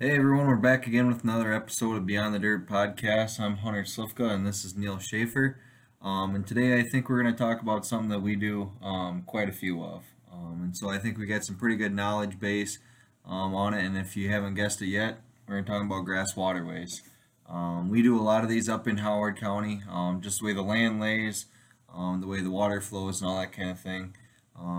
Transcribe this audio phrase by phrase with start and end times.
[0.00, 3.40] Hey everyone, we're back again with another episode of Beyond the Dirt podcast.
[3.40, 5.58] I'm Hunter Slifka and this is Neil Schaefer.
[6.00, 9.24] Um, and today I think we're going to talk about something that we do um,
[9.26, 10.04] quite a few of.
[10.32, 12.78] Um, and so I think we got some pretty good knowledge base
[13.26, 13.84] um, on it.
[13.84, 17.02] And if you haven't guessed it yet, we're going to talk about grass waterways.
[17.48, 20.52] Um, we do a lot of these up in Howard County, um, just the way
[20.52, 21.46] the land lays,
[21.92, 24.14] the way the water flows, and all that kind of thing.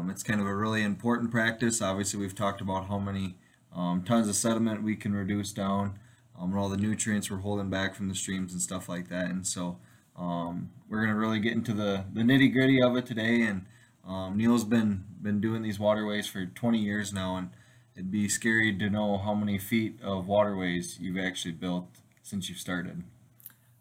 [0.10, 1.82] it's kind of a really important practice.
[1.82, 3.36] Obviously, we've talked about how many
[3.76, 6.00] um, tons of sediment we can reduce down,
[6.38, 9.30] um, and all the nutrients we're holding back from the streams and stuff like that.
[9.30, 9.78] And so
[10.16, 13.42] um, we're gonna really get into the, the nitty gritty of it today.
[13.42, 13.66] And
[14.08, 17.50] um, Neil's been been doing these waterways for 20 years now, and
[17.96, 21.88] it'd be scary to know how many feet of waterways you've actually built
[22.24, 23.04] since you've started.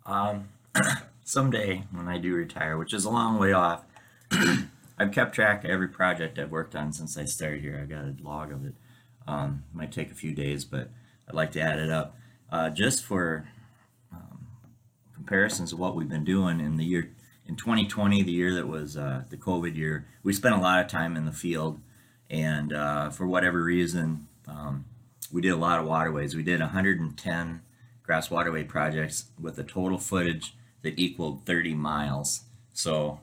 [0.04, 0.48] Um,
[1.24, 3.84] someday when I do retire, which is a long way off,
[4.98, 7.80] I've kept track of every project I've worked on since I started here.
[7.80, 8.74] I got a log of it.
[9.28, 10.88] Um, might take a few days, but
[11.28, 12.16] I'd like to add it up
[12.50, 13.46] uh, just for
[14.10, 14.46] um,
[15.14, 17.10] comparisons of what we've been doing in the year
[17.46, 20.06] in 2020, the year that was uh, the COVID year.
[20.22, 21.78] We spent a lot of time in the field,
[22.30, 24.86] and uh, for whatever reason, um,
[25.30, 26.34] we did a lot of waterways.
[26.34, 27.62] We did 110
[28.02, 32.44] grass waterway projects with a total footage that equaled 30 miles.
[32.72, 33.20] So,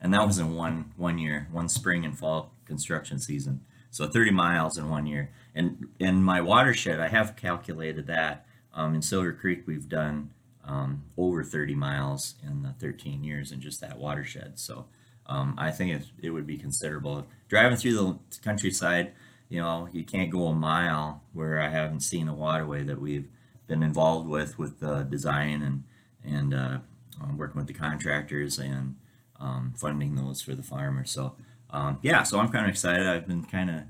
[0.00, 3.62] and that was in one one year, one spring and fall construction season.
[3.90, 5.30] So 30 miles in one year.
[5.58, 8.46] And in my watershed, I have calculated that.
[8.72, 10.30] Um, in Silver Creek, we've done
[10.64, 14.60] um, over 30 miles in the 13 years in just that watershed.
[14.60, 14.86] So
[15.26, 17.26] um, I think it, it would be considerable.
[17.48, 17.94] Driving through
[18.30, 19.14] the countryside,
[19.48, 23.28] you know, you can't go a mile where I haven't seen a waterway that we've
[23.66, 25.84] been involved with, with the design and,
[26.22, 26.78] and uh,
[27.20, 28.94] um, working with the contractors and
[29.40, 31.10] um, funding those for the farmers.
[31.10, 31.34] So
[31.70, 33.08] um, yeah, so I'm kind of excited.
[33.08, 33.82] I've been kind of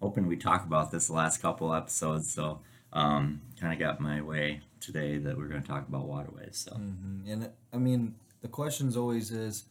[0.00, 2.32] hoping we talk about this the last couple episodes.
[2.32, 2.60] So
[2.92, 6.66] um, kind of got my way today that we're going to talk about waterways.
[6.68, 7.30] So mm-hmm.
[7.30, 9.64] and I mean the questions always is,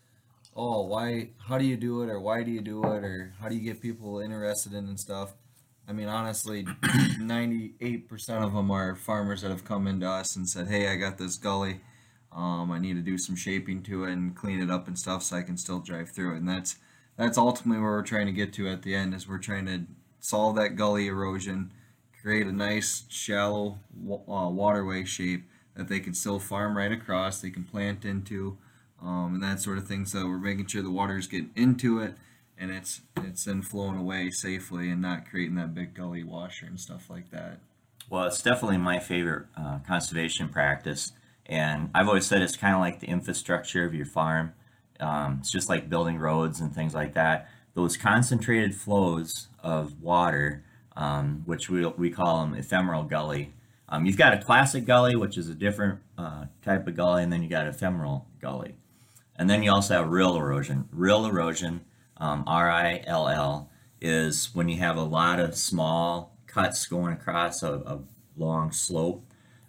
[0.56, 1.30] oh, why?
[1.48, 3.62] How do you do it, or why do you do it, or how do you
[3.62, 5.34] get people interested in and stuff?
[5.88, 10.68] I mean, honestly, 98% of them are farmers that have come into us and said,
[10.68, 11.82] hey, I got this gully.
[12.32, 15.24] Um, I need to do some shaping to it and clean it up and stuff
[15.24, 16.38] so I can still drive through it.
[16.38, 16.78] And that's
[17.18, 19.86] that's ultimately where we're trying to get to at the end is we're trying to
[20.26, 21.72] solve that gully erosion
[22.22, 23.78] create a nice shallow
[24.10, 25.44] uh, waterway shape
[25.76, 28.58] that they can still farm right across they can plant into
[29.02, 30.06] um, and that sort of thing.
[30.06, 32.16] So we're making sure the water is getting into it
[32.58, 36.80] and it's it's then flowing away safely and not creating that big gully washer and
[36.80, 37.60] stuff like that.
[38.10, 41.12] Well it's definitely my favorite uh, conservation practice.
[41.48, 44.54] And i've always said it's kind of like the infrastructure of your farm.
[45.00, 47.50] Um, it's just like building roads and things like that.
[47.76, 50.64] Those concentrated flows of water,
[50.96, 53.54] um, which we, we call them ephemeral gully.
[53.88, 57.32] Um, you've got a classic gully, which is a different uh, type of gully, and
[57.32, 58.76] then you got ephemeral gully.
[59.36, 60.88] And then you also have rill erosion.
[60.92, 61.82] Rill erosion,
[62.18, 63.70] um, R I L L,
[64.02, 68.00] is when you have a lot of small cuts going across a, a
[68.38, 69.24] long slope.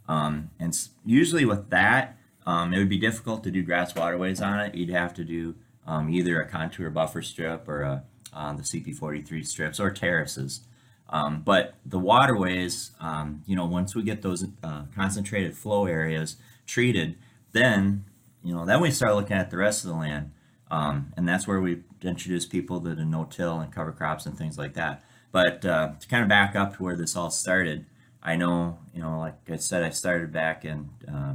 [0.08, 0.72] Um, and
[1.04, 4.76] usually with that, um, it would be difficult to do grass waterways on it.
[4.76, 5.56] You'd have to do
[5.86, 10.60] um, either a contour buffer strip or a, uh, the CP43 strips or terraces.
[11.08, 16.36] Um, but the waterways, um, you know, once we get those uh, concentrated flow areas
[16.66, 17.16] treated,
[17.52, 18.04] then,
[18.42, 20.32] you know, then we start looking at the rest of the land.
[20.68, 24.58] Um, and that's where we introduce people to the no-till and cover crops and things
[24.58, 25.04] like that.
[25.30, 27.86] But uh, to kind of back up to where this all started,
[28.22, 31.34] I know, you know, like I said, I started back in uh,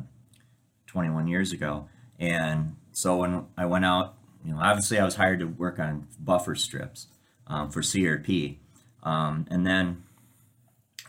[0.88, 1.88] 21 years ago.
[2.20, 6.08] And so when I went out, you know, obviously I was hired to work on
[6.20, 7.08] buffer strips
[7.48, 8.58] um, for CRP.
[9.04, 10.04] Um, and then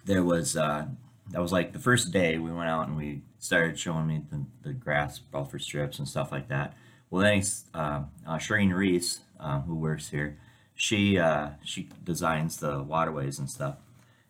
[0.05, 0.87] there was, uh,
[1.31, 4.45] that was like the first day we went out and we started showing me the,
[4.63, 6.75] the grass buffer strips and stuff like that.
[7.11, 7.43] Well, then
[7.75, 10.39] uh, uh, Shireen Reese, uh, who works here,
[10.75, 13.77] she uh, she designs the waterways and stuff,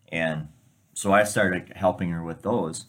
[0.09, 0.49] and
[0.93, 2.87] so I started helping her with those.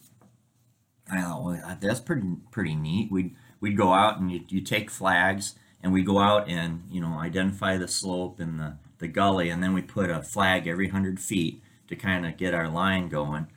[1.12, 3.12] I thought, well, that's pretty pretty neat.
[3.12, 5.54] We'd we'd go out and you you take flags
[5.84, 9.62] and we go out and you know identify the slope and the the gully, and
[9.62, 13.48] then we put a flag every hundred feet to kind of get our line going.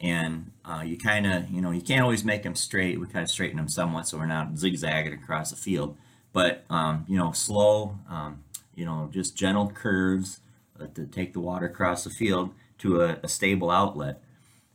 [0.00, 3.00] And uh, you kind of you know you can't always make them straight.
[3.00, 5.96] We kind of straighten them somewhat so we're not zigzagging across the field.
[6.32, 8.44] But um, you know slow, um,
[8.74, 10.40] you know just gentle curves
[10.80, 14.20] uh, to take the water across the field to a, a stable outlet.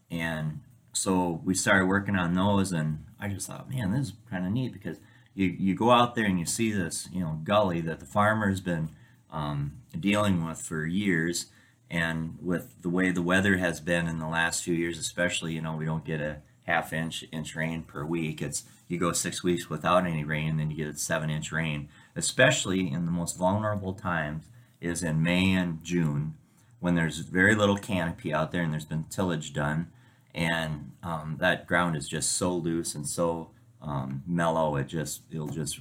[0.09, 0.61] And
[0.93, 4.51] so we started working on those and i just thought man this is kind of
[4.51, 4.99] neat because
[5.35, 8.61] you, you go out there and you see this you know gully that the farmer's
[8.61, 8.89] been
[9.31, 11.47] um, dealing with for years
[11.89, 15.61] And with the way the weather has been in the last few years, especially, you
[15.61, 18.41] know, we don't get a half inch inch rain per week.
[18.41, 21.89] It's you go six weeks without any rain, then you get a seven inch rain.
[22.15, 24.45] Especially in the most vulnerable times
[24.81, 26.35] is in May and June
[26.79, 29.87] when there's very little canopy out there and there's been tillage done,
[30.33, 33.51] and um, that ground is just so loose and so
[33.83, 34.75] um, mellow.
[34.77, 35.79] It just it'll just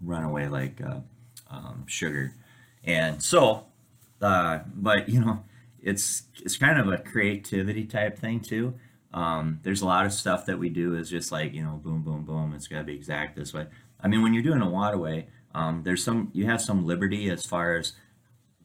[0.00, 1.00] run away like uh,
[1.50, 2.34] um, sugar,
[2.84, 3.66] and so,
[4.20, 5.44] uh, but you know,
[5.80, 8.74] it's it's kind of a creativity type thing too.
[9.14, 12.02] Um, there's a lot of stuff that we do is just like you know, boom,
[12.02, 12.52] boom, boom.
[12.54, 13.66] It's got to be exact this way.
[14.00, 17.46] I mean, when you're doing a waterway, um, there's some you have some liberty as
[17.46, 17.92] far as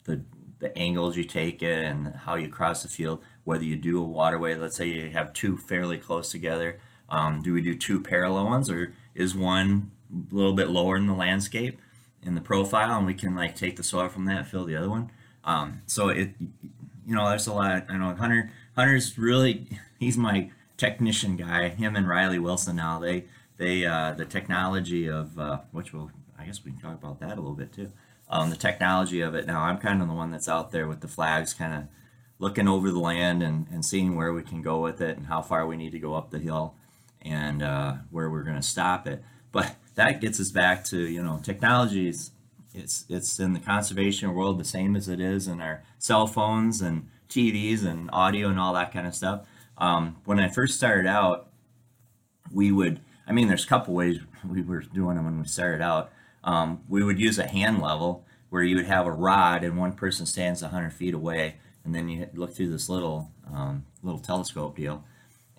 [0.03, 0.23] the
[0.59, 3.21] the angles you take it and how you cross the field.
[3.43, 6.79] Whether you do a waterway, let's say you have two fairly close together,
[7.13, 11.05] um, do we do two parallel ones or is one a little bit lower in
[11.05, 11.79] the landscape
[12.23, 14.89] in the profile and we can like take the soil from that, fill the other
[14.89, 15.11] one?
[15.43, 16.31] Um, so it,
[17.05, 17.85] you know, there's a lot.
[17.87, 18.51] I know Hunter.
[18.75, 19.67] Hunter's really
[19.99, 21.69] he's my technician guy.
[21.69, 23.25] Him and Riley Wilson now they
[23.57, 26.09] they uh, the technology of uh, which will
[26.39, 27.91] I guess we can talk about that a little bit too.
[28.27, 29.61] Um, the technology of it now.
[29.61, 31.83] I'm kind of the one that's out there with the flags, kind of
[32.39, 35.43] looking over the land and, and seeing where we can go with it and how
[35.43, 36.73] far we need to go up the hill
[37.23, 39.23] and uh, where we're going to stop it.
[39.51, 42.31] But that gets us back to you know technologies.
[42.73, 46.81] It's it's in the conservation world the same as it is in our cell phones
[46.81, 49.45] and TVs and audio and all that kind of stuff.
[49.77, 51.49] Um, when I first started out,
[52.51, 52.99] we would.
[53.25, 56.11] I mean, there's a couple ways we were doing them when we started out.
[56.43, 59.93] Um, we would use a hand level where you would have a rod and one
[59.93, 61.55] person stands 100 feet away,
[61.85, 65.03] and then you look through this little um, little telescope deal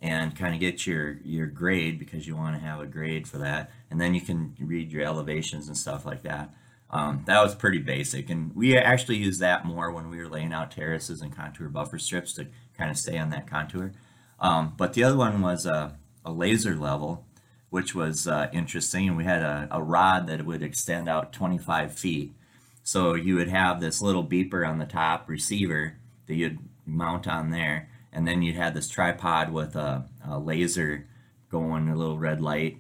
[0.05, 3.39] and kind of get your your grade because you want to have a grade for
[3.39, 6.53] that, and then you can read your elevations and stuff like that.
[6.91, 10.53] Um, that was pretty basic, and we actually used that more when we were laying
[10.53, 13.93] out terraces and contour buffer strips to kind of stay on that contour.
[14.39, 17.25] Um, but the other one was a, a laser level,
[17.71, 21.99] which was uh, interesting, and we had a, a rod that would extend out 25
[21.99, 22.35] feet.
[22.83, 25.97] So you would have this little beeper on the top receiver
[26.27, 31.07] that you'd mount on there, and then you'd have this tripod with a, a laser
[31.51, 32.79] going, a little red light,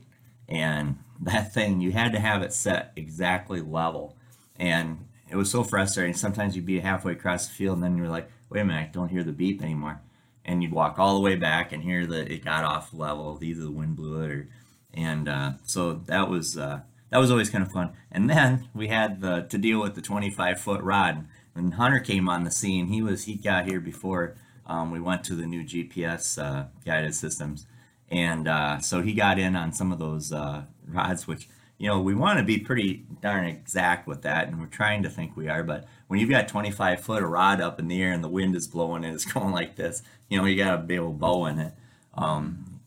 [0.48, 4.16] and that thing you had to have it set exactly level,
[4.56, 6.14] and it was so frustrating.
[6.14, 8.92] Sometimes you'd be halfway across the field, and then you're like, "Wait a minute, I
[8.92, 10.00] don't hear the beep anymore,"
[10.44, 13.38] and you'd walk all the way back and hear that it got off level.
[13.42, 14.48] Either the wind blew it, or
[14.94, 16.80] and uh, so that was uh,
[17.10, 17.92] that was always kind of fun.
[18.10, 21.26] And then we had the to deal with the 25 foot rod.
[21.52, 25.24] When Hunter came on the scene, he was he got here before um, we went
[25.24, 27.66] to the new GPS uh, guided systems,
[28.10, 32.00] and uh, so he got in on some of those uh, rods, which you know
[32.00, 35.48] we want to be pretty darn exact with that, and we're trying to think we
[35.48, 35.62] are.
[35.62, 38.56] But when you've got 25 foot of rod up in the air and the wind
[38.56, 41.18] is blowing and it's going like this, you know you got to be able to
[41.18, 41.72] bow in it.
[42.14, 42.80] Um,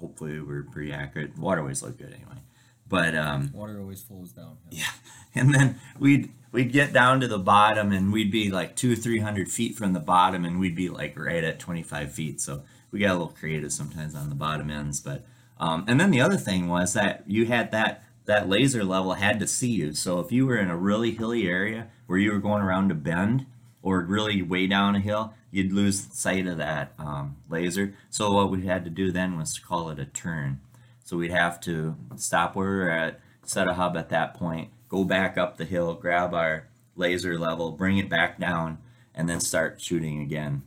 [0.00, 1.36] hopefully, we're pretty accurate.
[1.38, 2.40] Waterways look good anyway,
[2.88, 4.58] but um, Water always flows down.
[4.70, 4.84] yeah,
[5.34, 9.20] and then we'd we'd get down to the bottom, and we'd be like two, three
[9.20, 12.40] hundred feet from the bottom, and we'd be like right at twenty five feet.
[12.40, 15.24] So we got a little creative sometimes on the bottom ends, but
[15.58, 19.38] um, and then the other thing was that you had that that laser level had
[19.40, 19.92] to see you.
[19.92, 22.94] So if you were in a really hilly area where you were going around a
[22.94, 23.46] bend
[23.82, 27.94] or really way down a hill, you'd lose sight of that um, laser.
[28.10, 30.60] So what we had to do then was to call it a turn.
[31.04, 34.70] So we'd have to stop where we were at, set a hub at that point,
[34.88, 38.78] go back up the hill, grab our laser level, bring it back down,
[39.14, 40.62] and then start shooting again.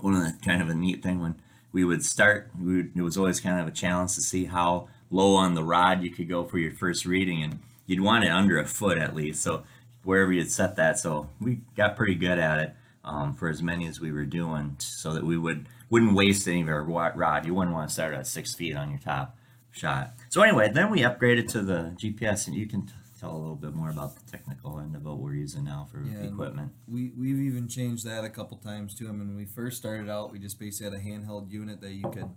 [0.00, 1.36] One of the kind of a neat thing when
[1.72, 4.88] we would start, we would, it was always kind of a challenge to see how
[5.10, 8.30] low on the rod you could go for your first reading, and you'd want it
[8.30, 9.42] under a foot at least.
[9.42, 9.64] So
[10.02, 13.86] wherever you'd set that, so we got pretty good at it um, for as many
[13.86, 17.46] as we were doing, so that we would wouldn't waste any of our rod.
[17.46, 19.36] You wouldn't want to start at six feet on your top
[19.70, 20.14] shot.
[20.28, 22.90] So anyway, then we upgraded to the GPS, and you can
[23.24, 26.02] tell a little bit more about the technical end of what we're using now for
[26.02, 26.72] Yeah, equipment.
[26.86, 29.08] We we've even changed that a couple times too.
[29.08, 31.92] I mean, when we first started out, we just basically had a handheld unit that
[31.92, 32.30] you could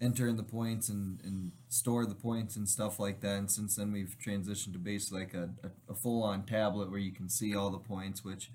[0.00, 3.38] enter in the points and, and store the points and stuff like that.
[3.38, 7.00] And since then, we've transitioned to basically like a, a, a full on tablet where
[7.00, 8.50] you can see all the points, which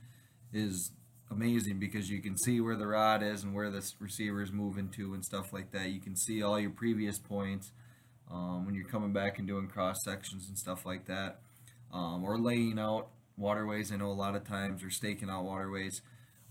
[0.54, 0.92] is
[1.32, 4.90] amazing because you can see where the rod is and where the receiver is moving
[4.90, 5.90] to and stuff like that.
[5.90, 7.72] You can see all your previous points
[8.30, 11.40] um, when you're coming back and doing cross sections and stuff like that,
[11.93, 13.07] um, or laying out
[13.38, 13.91] waterways.
[13.91, 16.01] I know a lot of times or staking out waterways.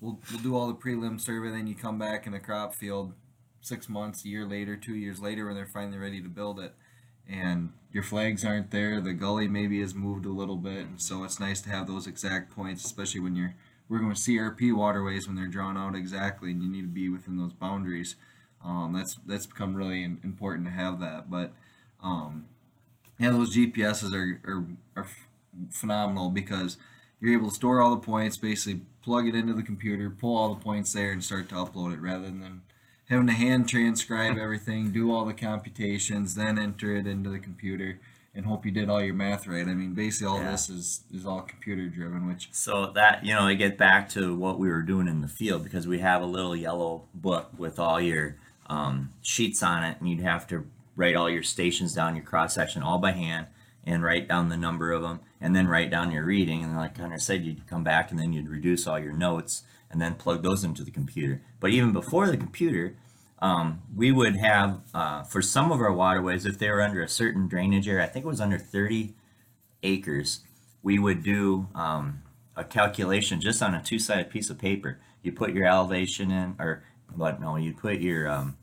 [0.00, 3.12] We'll, we'll do all the prelim survey, then you come back in the crop field
[3.60, 6.74] six months, a year later, two years later when they're finally ready to build it.
[7.28, 9.00] And your flags aren't there.
[9.00, 12.06] The gully maybe has moved a little bit, and so it's nice to have those
[12.06, 13.54] exact points, especially when you're
[13.88, 17.36] working with CRP waterways when they're drawn out exactly, and you need to be within
[17.36, 18.16] those boundaries.
[18.64, 21.30] Um, that's that's become really important to have that.
[21.30, 21.52] But
[22.02, 22.46] um,
[23.18, 24.64] yeah, those GPSs are, are,
[24.96, 25.08] are
[25.70, 26.76] phenomenal because
[27.20, 30.54] you're able to store all the points, basically plug it into the computer, pull all
[30.54, 32.62] the points there, and start to upload it rather than
[33.08, 37.98] having to hand transcribe everything, do all the computations, then enter it into the computer
[38.34, 39.66] and hope you did all your math right.
[39.66, 40.52] I mean, basically all yeah.
[40.52, 44.34] this is is all computer driven, which so that you know, I get back to
[44.36, 47.78] what we were doing in the field because we have a little yellow book with
[47.78, 48.36] all your
[48.68, 52.54] um, sheets on it, and you'd have to write all your stations down, your cross
[52.54, 53.46] section, all by hand,
[53.90, 56.62] and write down the number of them, and then write down your reading.
[56.62, 60.00] And like Hunter said, you'd come back and then you'd reduce all your notes and
[60.00, 61.42] then plug those into the computer.
[61.58, 62.96] But even before the computer,
[63.40, 67.08] um, we would have uh, for some of our waterways, if they were under a
[67.08, 69.14] certain drainage area, I think it was under 30
[69.82, 70.40] acres,
[70.82, 72.22] we would do um,
[72.56, 75.00] a calculation just on a two-sided piece of paper.
[75.22, 77.40] You put your elevation in, or what?
[77.40, 78.56] No, you put your um,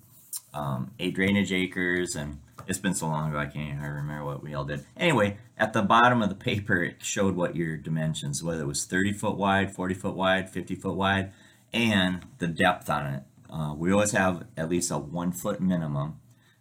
[0.54, 4.44] um, eight drainage acres, and it's been so long ago I can't even remember what
[4.44, 4.86] we all did.
[4.96, 8.86] Anyway, at the bottom of the paper, it showed what your dimensions, whether it was
[8.86, 11.32] 30 foot wide, 40 foot wide, 50 foot wide,
[11.74, 13.24] and the depth on it.
[13.50, 16.20] Uh, we always have at least a one foot minimum.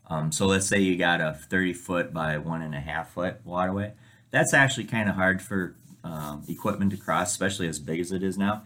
[0.08, 3.40] Um, so let's say you got a 30 foot by one and a half foot
[3.44, 3.94] waterway.
[4.30, 8.22] That's actually kind of hard for um, equipment to cross, especially as big as it
[8.22, 8.62] is now.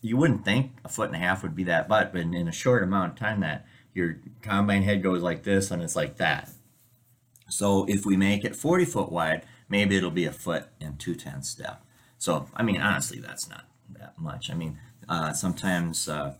[0.00, 2.52] You wouldn't think a foot and a half would be that, but, but in a
[2.52, 6.50] short amount of time, that your combine head goes like this and it's like that.
[7.48, 11.14] So if we make it 40 foot wide, maybe it'll be a foot and two
[11.14, 11.84] tenths depth.
[12.18, 14.50] So, I mean, honestly, that's not that much.
[14.50, 14.78] I mean,
[15.08, 16.34] uh, sometimes uh,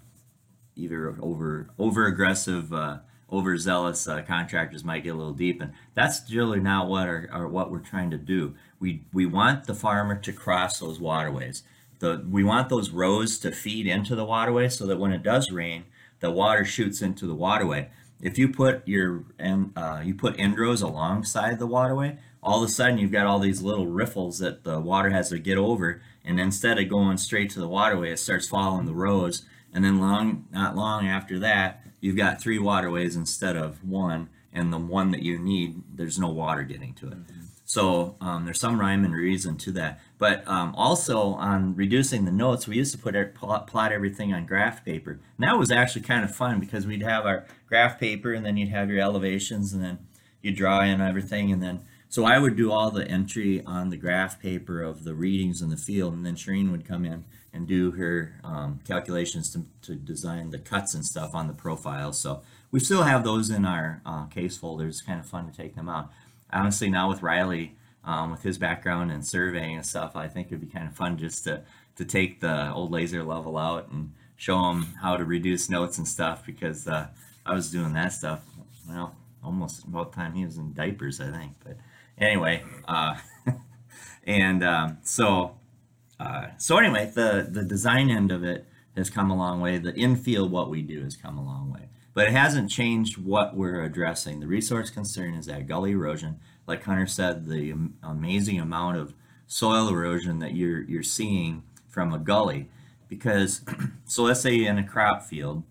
[0.77, 2.99] either over over aggressive, uh,
[3.31, 7.49] overzealous uh, contractors might get a little deep, and that's really not what our, our,
[7.49, 8.55] what we're trying to do.
[8.81, 11.63] We we want the farmer to cross those waterways.
[12.01, 15.51] The we want those rows to feed into the waterway so that when it does
[15.51, 15.85] rain,
[16.21, 17.91] the water shoots into the waterway.
[18.21, 22.73] If you put your and uh, you put endrows alongside the waterway, all of a
[22.73, 26.41] sudden you've got all these little riffles that the water has to get over, and
[26.41, 30.47] instead of going straight to the waterway, it starts following the rows and then long,
[30.51, 35.23] not long after that, you've got three waterways instead of one, and the one that
[35.23, 37.19] you need, there's no water getting to it.
[37.69, 40.01] So um, there's some rhyme and reason to that.
[40.17, 44.87] But um, also on reducing the notes, we used to put plot everything on graph
[44.87, 45.21] paper.
[45.37, 48.57] And that was actually kind of fun because we'd have our graph paper, and then
[48.57, 49.99] you'd have your elevations, and then
[50.41, 53.99] you draw in everything, and then so I would do all the entry on the
[53.99, 57.69] graph paper of the readings in the field, and then Shireen would come in and
[57.69, 62.15] do her um, calculations to, to design the cuts and stuff on the profile.
[62.15, 64.97] So we still have those in our uh, case folders.
[64.97, 66.11] It's kind of fun to take them out.
[66.53, 70.61] Honestly, now with Riley, um, with his background in surveying and stuff, I think it'd
[70.61, 71.63] be kind of fun just to,
[71.97, 76.09] to take the old laser level out and show him how to reduce notes and
[76.09, 77.09] stuff because uh,
[77.45, 78.41] I was doing that stuff,
[78.89, 81.53] well, almost about the time he was in diapers, I think.
[81.65, 81.77] But
[82.19, 83.17] anyway, uh,
[84.27, 85.57] and um, so
[86.21, 89.79] uh, so anyway, the the design end of it has come a long way.
[89.79, 93.55] The infield, what we do, has come a long way, but it hasn't changed what
[93.55, 94.41] we're addressing.
[94.41, 96.41] The resource concern is that gully erosion.
[96.67, 97.73] Like Hunter said, the
[98.03, 99.15] amazing amount of
[99.47, 102.69] soil erosion that you're you're seeing from a gully,
[103.07, 103.63] because
[104.05, 105.63] so let's say in a crop field,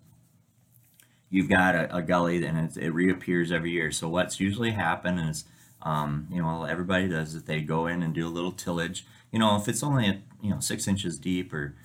[1.30, 3.92] you've got a, a gully and it, it reappears every year.
[3.92, 5.44] So what's usually happen is,
[5.82, 7.46] um, you know, everybody does it.
[7.46, 10.52] They go in and do a little tillage you know, if it's only a, you
[10.52, 11.76] know six inches deep or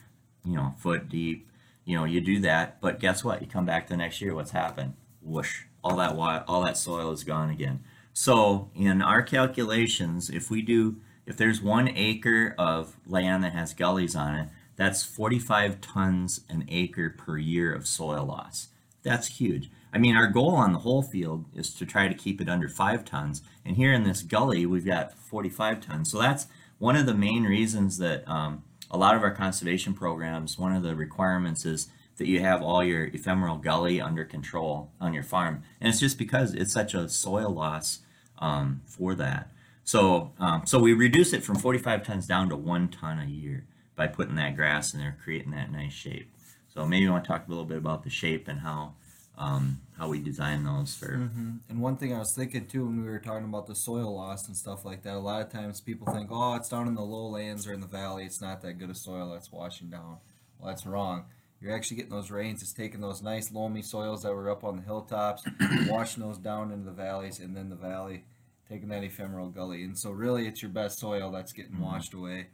[0.45, 1.49] you know a foot deep,
[1.85, 2.81] you know, you do that.
[2.81, 3.41] But guess what?
[3.41, 4.35] You come back the next year.
[4.35, 4.95] What's happened?
[5.21, 5.65] Whoosh!
[5.83, 6.17] All that
[6.49, 7.81] all that soil is gone again.
[8.13, 10.97] So in our calculations, if we do,
[11.27, 16.67] if there's one acre of land that has gullies on it, that's 45 tons an
[16.69, 18.69] acre per year of soil loss.
[19.03, 19.71] That's huge.
[19.93, 22.69] I mean, our goal on the whole field is to try to keep it under
[22.69, 23.43] five tons.
[23.65, 26.11] And here in this gully, we've got 45 tons.
[26.11, 26.47] So that's
[26.79, 30.83] one of the main reasons that um, a lot of our conservation programs, one of
[30.83, 35.63] the requirements is that you have all your ephemeral gully under control on your farm.
[35.81, 38.01] And it's just because it's such a soil loss
[38.39, 39.51] um, for that.
[39.85, 43.65] So, um, so we reduce it from 45 tons down to one ton a year
[43.97, 46.33] by putting that grass in there, creating that nice shape.
[46.69, 48.95] So maybe you want to talk a little bit about the shape and how
[49.37, 51.17] um, how we design those for.
[51.17, 51.51] Mm-hmm.
[51.69, 54.47] And one thing I was thinking too when we were talking about the soil loss
[54.47, 57.03] and stuff like that, a lot of times people think, oh, it's down in the
[57.03, 60.19] lowlands or in the valley, it's not that good of soil that's washing down.
[60.59, 61.27] Well, that's wrong.
[61.61, 62.63] You're actually getting those rains.
[62.63, 65.45] It's taking those nice loamy soils that were up on the hilltops,
[65.87, 68.25] washing those down into the valleys, and then the valley
[68.69, 69.85] taking that ephemeral gully.
[69.85, 71.85] And so, really, it's your best soil that's getting mm-hmm.
[71.85, 72.49] washed away.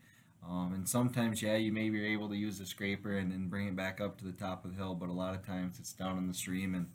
[0.47, 3.68] Um, and sometimes, yeah, you maybe are able to use a scraper and, and bring
[3.68, 5.95] it back up to the top of the hill, but a lot of times it's
[5.95, 6.87] down in the stream and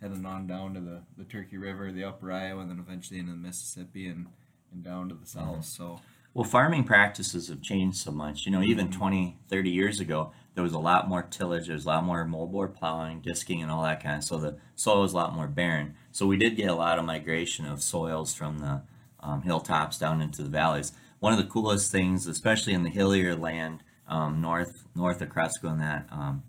[0.00, 3.32] heading on down to the, the Turkey River, the upper Iowa, and then eventually into
[3.32, 4.26] the Mississippi and,
[4.72, 5.42] and down to the south.
[5.44, 5.60] Mm-hmm.
[5.62, 6.00] So,
[6.34, 8.46] Well, farming practices have changed so much.
[8.46, 11.84] You know, even 20, 30 years ago, there was a lot more tillage, there was
[11.84, 14.24] a lot more moldboard plowing, disking, and all that kind of.
[14.24, 15.94] So the soil was a lot more barren.
[16.12, 18.82] So we did get a lot of migration of soils from the
[19.20, 20.92] um, hilltops down into the valleys.
[21.20, 25.68] One of the coolest things, especially in the hillier land um, north north of Cresco
[25.68, 26.42] in that um,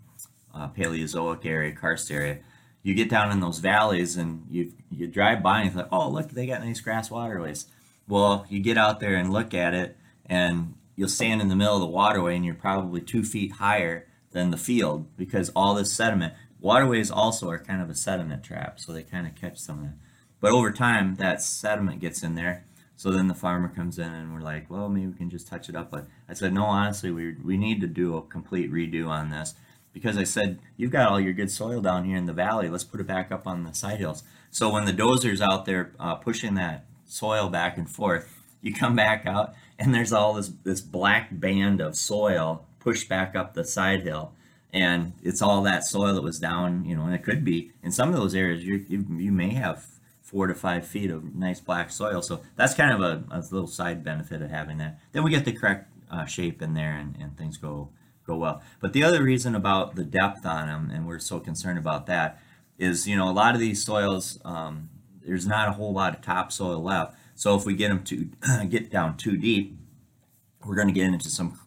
[0.54, 2.38] uh, Paleozoic area, karst area,
[2.82, 6.08] you get down in those valleys and you you drive by and you're like, oh
[6.08, 7.66] look, they got nice grass waterways.
[8.08, 9.96] Well, you get out there and look at it,
[10.26, 14.06] and you'll stand in the middle of the waterway, and you're probably two feet higher
[14.32, 16.34] than the field because all this sediment.
[16.60, 19.84] Waterways also are kind of a sediment trap, so they kind of catch some of
[19.84, 19.94] that.
[20.40, 22.66] But over time, that sediment gets in there.
[22.96, 25.70] So then the farmer comes in, and we're like, well, maybe we can just touch
[25.70, 25.90] it up.
[25.90, 29.54] But I said, no, honestly, we we need to do a complete redo on this
[29.92, 32.68] because I said, you've got all your good soil down here in the valley.
[32.68, 34.22] Let's put it back up on the side hills.
[34.50, 38.94] So when the dozer's out there uh, pushing that soil back and forth, you come
[38.94, 43.64] back out and there's all this this black band of soil pushed back up the
[43.64, 44.32] side hill,
[44.72, 47.90] and it's all that soil that was down, you know, and it could be in
[47.90, 49.86] some of those areas you you, may have
[50.20, 52.20] four to five feet of nice black soil.
[52.22, 55.00] So that's kind of a, a little side benefit of having that.
[55.12, 57.88] Then we get the correct uh, shape in there, and, and things go
[58.30, 58.62] go well.
[58.80, 62.40] But the other reason about the depth on them, and we're so concerned about that,
[62.78, 64.88] is you know a lot of these soils um,
[65.24, 67.14] there's not a whole lot of topsoil left.
[67.34, 68.30] So if we get them to
[68.68, 69.78] get down too deep,
[70.64, 71.58] we're going to get into some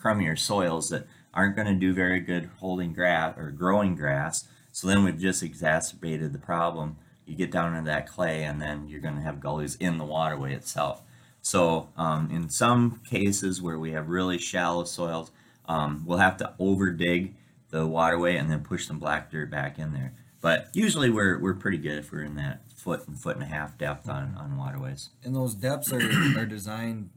[0.00, 4.46] crummier soils that aren't going to do very good holding grass or growing grass.
[4.72, 6.96] So then we've just exacerbated the problem.
[7.26, 10.04] You get down into that clay, and then you're going to have gullies in the
[10.04, 11.02] waterway itself.
[11.40, 15.30] So um, in some cases where we have really shallow soils,
[15.66, 17.34] um, we'll have to over dig
[17.70, 20.12] the waterway and then push some black dirt back in there.
[20.40, 23.48] But usually we're, we're pretty good if we're in that foot and foot and a
[23.48, 25.10] half depth on, on waterways.
[25.24, 26.00] and those depths are,
[26.36, 27.10] are designed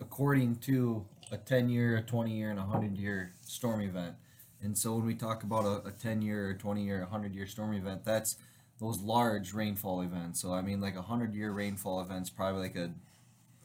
[0.00, 4.16] according to a 10 year, a 20 year, and a 100 year storm event.
[4.62, 7.34] And so when we talk about a, a 10 year, a 20 year, a 100
[7.34, 8.36] year storm event, that's
[8.80, 10.40] those large rainfall events.
[10.40, 12.90] So, I mean, like a 100 year rainfall event's probably like a,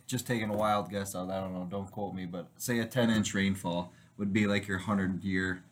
[0.08, 2.86] just taking a wild guess out, I don't know, don't quote me, but say a
[2.86, 5.64] 10 inch rainfall would be like your 100 year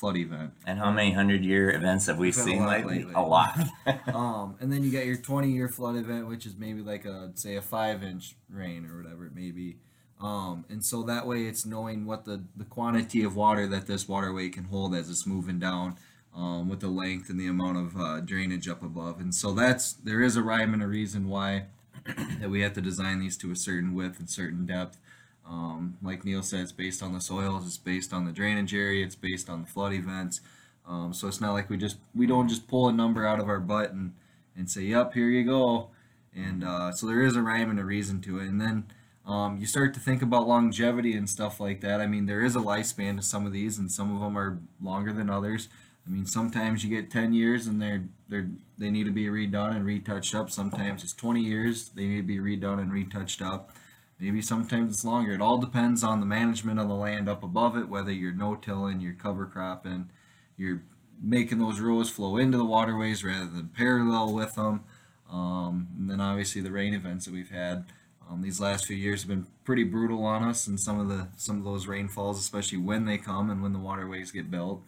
[0.00, 0.52] flood event.
[0.66, 2.98] And how many hundred year events have we We've seen lately?
[2.98, 3.12] lately.
[3.14, 3.58] A lot.
[4.14, 7.30] Um, and then you got your 20 year flood event, which is maybe like a,
[7.34, 9.76] say, a five inch rain or whatever it may be.
[10.20, 14.08] Um, and so that way it's knowing what the, the quantity of water that this
[14.08, 15.96] waterway can hold as it's moving down
[16.34, 19.20] um, with the length and the amount of uh, drainage up above.
[19.20, 21.66] And so that's, there is a rhyme and a reason why
[22.40, 24.98] that we have to design these to a certain width and certain depth.
[25.46, 29.04] Um, like Neil said, it's based on the soils, it's based on the drainage area,
[29.04, 30.40] it's based on the flood events.
[30.86, 33.48] Um, so it's not like we just we don't just pull a number out of
[33.48, 34.14] our butt and
[34.56, 35.88] and say, "Yep, here you go."
[36.34, 38.46] And uh, so there is a rhyme and a reason to it.
[38.46, 38.86] And then
[39.26, 42.00] um, you start to think about longevity and stuff like that.
[42.00, 44.58] I mean, there is a lifespan to some of these, and some of them are
[44.80, 45.68] longer than others.
[46.06, 49.76] I mean, sometimes you get 10 years and they're they're they need to be redone
[49.76, 50.50] and retouched up.
[50.50, 53.72] Sometimes it's 20 years they need to be redone and retouched up.
[54.18, 55.32] Maybe sometimes it's longer.
[55.32, 59.00] It all depends on the management of the land up above it, whether you're no-tilling,
[59.00, 60.10] you're cover cropping,
[60.58, 60.82] you're
[61.22, 64.84] making those rows flow into the waterways rather than parallel with them.
[65.30, 67.86] Um, and then obviously the rain events that we've had
[68.30, 71.28] um, these last few years have been pretty brutal on us, and some of the
[71.36, 74.82] some of those rainfalls, especially when they come and when the waterways get built.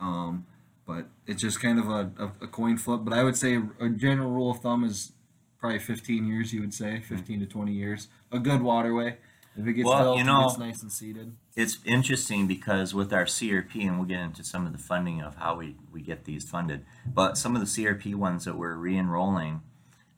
[0.00, 0.46] Um,
[0.88, 3.02] but it's just kind of a, a, coin flip.
[3.04, 5.12] But I would say a general rule of thumb is
[5.60, 6.54] probably 15 years.
[6.54, 8.08] You would say 15 to 20 years.
[8.32, 9.18] A good waterway.
[9.54, 11.36] If it gets Well, built you know- it's nice and seeded.
[11.54, 15.34] it's interesting because with our CRP, and we'll get into some of the funding of
[15.34, 19.60] how we, we get these funded, but some of the CRP ones that we're re-enrolling.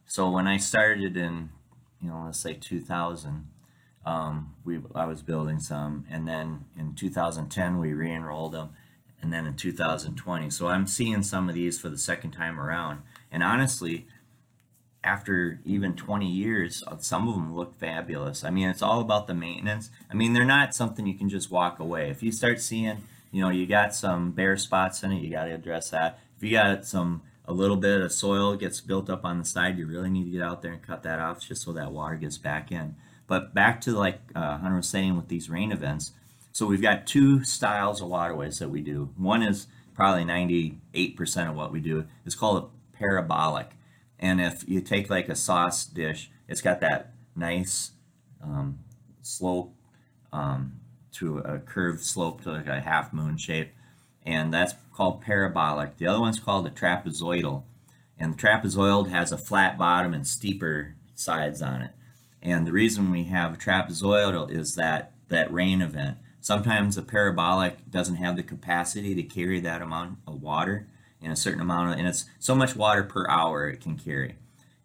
[0.06, 1.50] So when I started in,
[2.00, 3.48] you know, let's say 2000,
[4.06, 8.70] um, we I was building some, and then in 2010 we re-enrolled them,
[9.22, 10.50] and then in 2020.
[10.50, 14.06] So I'm seeing some of these for the second time around, and honestly,
[15.02, 18.44] after even 20 years, uh, some of them look fabulous.
[18.44, 19.90] I mean, it's all about the maintenance.
[20.10, 22.10] I mean, they're not something you can just walk away.
[22.10, 22.98] If you start seeing,
[23.32, 26.18] you know, you got some bare spots in it, you got to address that.
[26.36, 29.78] If you got some, a little bit of soil gets built up on the side,
[29.78, 32.16] you really need to get out there and cut that off just so that water
[32.16, 32.96] gets back in.
[33.26, 36.12] But back to like uh, Hunter was saying with these rain events,
[36.52, 39.10] so we've got two styles of waterways that we do.
[39.16, 42.06] One is probably 98% of what we do.
[42.24, 43.70] It's called a parabolic.
[44.18, 47.92] And if you take like a sauce dish, it's got that nice
[48.42, 48.80] um,
[49.22, 49.74] slope
[50.32, 50.80] um,
[51.12, 53.72] to a curved slope to like a half moon shape,
[54.24, 55.96] and that's called parabolic.
[55.96, 57.64] The other one's called a trapezoidal,
[58.18, 61.90] and the trapezoidal has a flat bottom and steeper sides on it.
[62.42, 66.18] And the reason we have a trapezoidal is that that rain event.
[66.40, 70.88] Sometimes a parabolic doesn't have the capacity to carry that amount of water
[71.20, 74.36] in a certain amount of, and it's so much water per hour it can carry.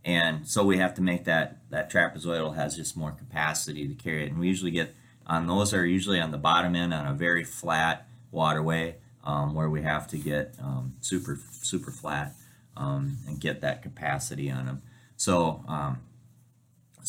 [0.03, 4.25] And so we have to make that that trapezoidal has just more capacity to carry
[4.25, 4.31] it.
[4.31, 4.93] And we usually get
[5.25, 9.69] on those are usually on the bottom end on a very flat waterway um, where
[9.69, 12.35] we have to get um, super super flat
[12.77, 14.81] um, and get that capacity on them.
[15.17, 16.01] So, um,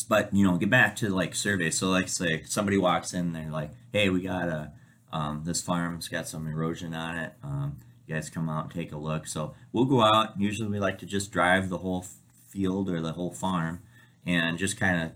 [0.03, 1.77] but you know, get back to like surveys.
[1.77, 4.71] So, like say somebody walks in, they're like, "Hey, we got a
[5.11, 7.33] um, this farm's got some erosion on it.
[7.43, 10.39] Um, you guys come out and take a look." So we'll go out.
[10.39, 12.05] Usually, we like to just drive the whole
[12.47, 13.81] field or the whole farm
[14.25, 15.11] and just kind of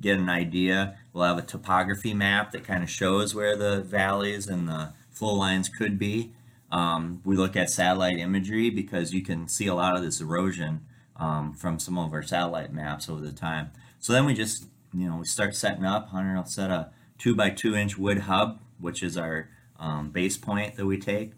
[0.00, 0.98] get an idea.
[1.12, 5.34] We'll have a topography map that kind of shows where the valleys and the flow
[5.34, 6.32] lines could be.
[6.70, 10.80] Um, we look at satellite imagery because you can see a lot of this erosion
[11.16, 13.70] um, from some of our satellite maps over the time.
[14.06, 16.10] So then we just, you know, we start setting up.
[16.10, 19.48] Hunter will set a two by two inch wood hub, which is our
[19.80, 21.32] um, base point that we take.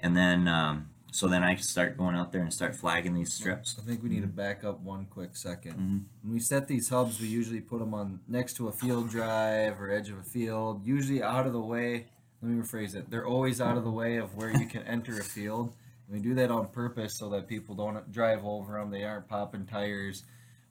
[0.00, 3.34] And then, um, so then I can start going out there and start flagging these
[3.34, 3.76] strips.
[3.78, 6.04] I think we need to back up one quick 2nd Mhm.
[6.22, 9.78] When we set these hubs, we usually put them on next to a field drive
[9.78, 12.06] or edge of a field, usually out of the way.
[12.40, 13.10] Let me rephrase it.
[13.10, 15.74] They're always out of the way of where you can enter a field.
[16.08, 18.90] And we do that on purpose so that people don't drive over them.
[18.90, 20.24] They aren't popping tires.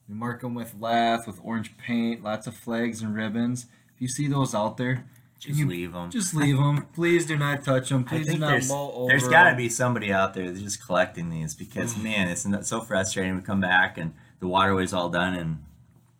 [0.08, 3.66] We mark them with lath, with orange paint, lots of flags and ribbons.
[3.94, 5.06] If you see those out there,
[5.38, 6.10] Just you- leave them.
[6.10, 6.86] just leave them.
[6.94, 8.04] Please do not touch them.
[8.04, 10.84] Please do not there's, mow over There's got to be somebody out there that's just
[10.84, 13.36] collecting these because man, it's not so frustrating.
[13.36, 15.64] We come back and the waterway's all done and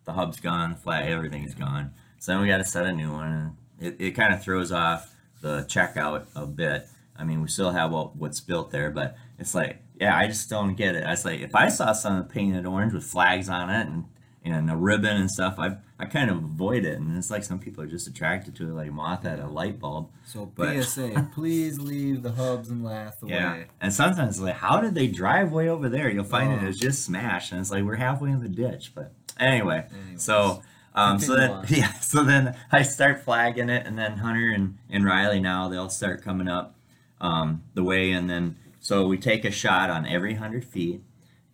[0.05, 1.91] the hub's gone, the flat, everything's gone.
[2.19, 4.71] So then we got to set a new one, and it, it kind of throws
[4.71, 6.87] off the checkout a bit.
[7.17, 10.49] I mean, we still have what, what's built there, but it's like, yeah, I just
[10.49, 11.03] don't get it.
[11.03, 14.05] I was like, if I saw something painted orange with flags on it and
[14.47, 17.57] and a ribbon and stuff, I I kind of avoid it, and it's like some
[17.57, 20.09] people are just attracted to it, like moth at a light bulb.
[20.25, 23.31] So but- PSA, please leave the hubs and lath away.
[23.33, 26.09] Yeah, and sometimes it's like, how did they drive way over there?
[26.11, 26.67] You'll find it Oh.
[26.67, 28.91] was just smashed, and it's like we're halfway in the ditch.
[28.93, 30.21] But anyway, Anyways.
[30.21, 30.61] so
[30.93, 31.65] um, so then on.
[31.69, 35.89] yeah, so then I start flagging it, and then Hunter and and Riley now they'll
[35.89, 36.75] start coming up
[37.19, 41.01] um, the way, and then so we take a shot on every hundred feet,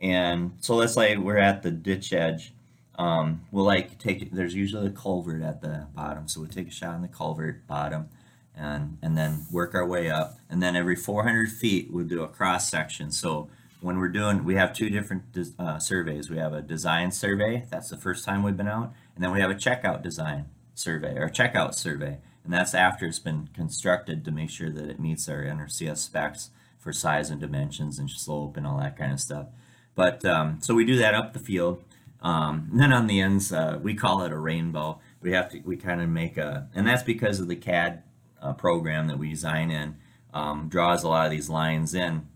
[0.02, 2.54] and so let's say we're at the ditch edge.
[2.96, 6.72] Um, we'll like take there's usually a culvert at the bottom, so we'll take a
[6.72, 8.10] shot on the culvert bottom,
[8.54, 12.28] and and then work our way up, and then every 400 feet we'll do a
[12.28, 13.12] cross section.
[13.12, 15.24] So when we're doing, we have two different
[15.58, 16.30] uh, surveys.
[16.30, 17.66] We have a design survey.
[17.70, 21.16] That's the first time we've been out, and then we have a checkout design survey
[21.16, 25.30] or checkout survey, and that's after it's been constructed to make sure that it meets
[25.30, 26.50] our NRCS specs
[26.82, 29.48] for size and dimensions and slope and all that kind of stuff.
[29.96, 31.84] But um, so we do that up the field.
[32.22, 35.00] Um, then on the ends, uh, we call it a rainbow.
[35.22, 38.04] We have to, we kind of make a, and that's because of the CAD
[38.42, 39.96] uh, program that we design in,
[40.34, 42.28] um, draws a lot of these lines in.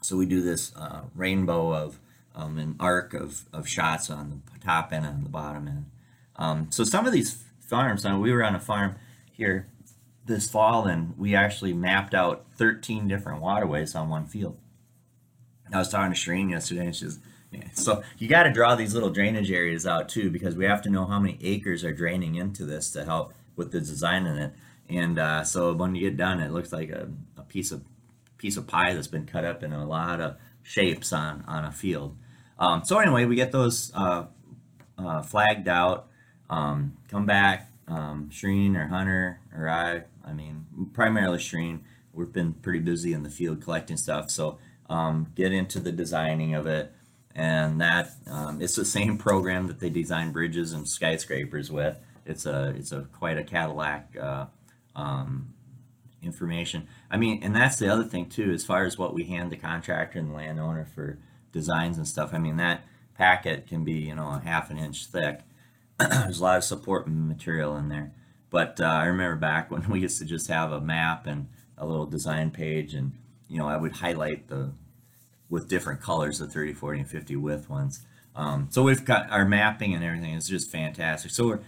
[0.00, 1.98] So we do this uh, rainbow of
[2.34, 5.86] um, an arc of, of shots on the top end and on the bottom end.
[6.36, 8.94] Um, so some of these farms, now we were on a farm
[9.32, 9.66] here
[10.28, 14.58] this fall and we actually mapped out 13 different waterways on one field.
[15.72, 17.18] I was talking to Shireen yesterday, and she's
[17.50, 17.68] yeah.
[17.72, 20.90] so you got to draw these little drainage areas out too, because we have to
[20.90, 24.52] know how many acres are draining into this to help with the design in it.
[24.88, 27.84] And uh, so when you get done, it looks like a, a piece of
[28.38, 31.72] piece of pie that's been cut up in a lot of shapes on on a
[31.72, 32.16] field.
[32.58, 34.24] Um, so anyway, we get those uh,
[34.96, 36.08] uh, flagged out.
[36.50, 40.04] Um, come back, um, Shreen or Hunter or I.
[40.28, 41.80] I mean, primarily Shreen.
[42.12, 46.54] We've been pretty busy in the field collecting stuff, so um, get into the designing
[46.54, 46.92] of it.
[47.34, 52.00] And that um, it's the same program that they design bridges and skyscrapers with.
[52.26, 54.46] It's a it's a quite a Cadillac uh,
[54.96, 55.54] um,
[56.22, 56.88] information.
[57.10, 59.56] I mean, and that's the other thing too, as far as what we hand the
[59.56, 61.18] contractor and the landowner for
[61.52, 62.34] designs and stuff.
[62.34, 65.40] I mean, that packet can be you know a half an inch thick.
[65.98, 68.12] There's a lot of support material in there.
[68.50, 71.86] But uh, I remember back when we used to just have a map and a
[71.86, 73.12] little design page, and
[73.48, 74.72] you know I would highlight the
[75.48, 78.04] with different colors, the 30, 40, and 50 width ones.
[78.36, 81.30] Um, so we've got our mapping and everything is just fantastic.
[81.30, 81.60] So we're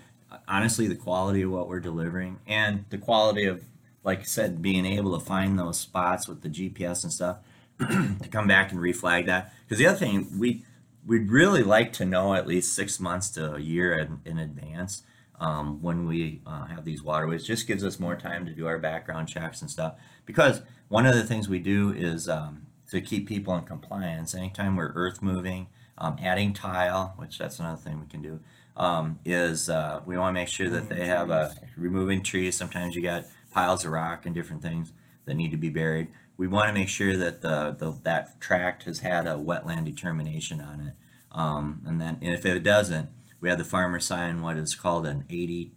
[0.47, 3.65] honestly the quality of what we're delivering and the quality of,
[4.05, 7.39] like I said, being able to find those spots with the GPS and stuff
[7.79, 9.53] to come back and reflag that.
[9.65, 10.65] Because the other thing we
[11.07, 15.03] we'd really like to know at least six months to a year in, in advance
[15.41, 17.47] um, when we uh, have these waterways.
[17.47, 19.95] Just gives us more time to do our background checks and stuff.
[20.27, 24.35] Because one of the things we do is um, to keep people in compliance.
[24.35, 28.41] Anytime we're earth moving, um, adding tile, which that's another thing we can do,
[28.77, 32.57] um, is uh, we want to make sure that they have a removing trees.
[32.57, 34.93] Sometimes you got piles of rock and different things
[35.25, 36.09] that need to be buried.
[36.37, 40.61] We want to make sure that the, the that tract has had a wetland determination
[40.61, 40.95] on it.
[41.33, 45.07] Um, and then and if it doesn't, we have the farmer sign what is called
[45.07, 45.71] an AD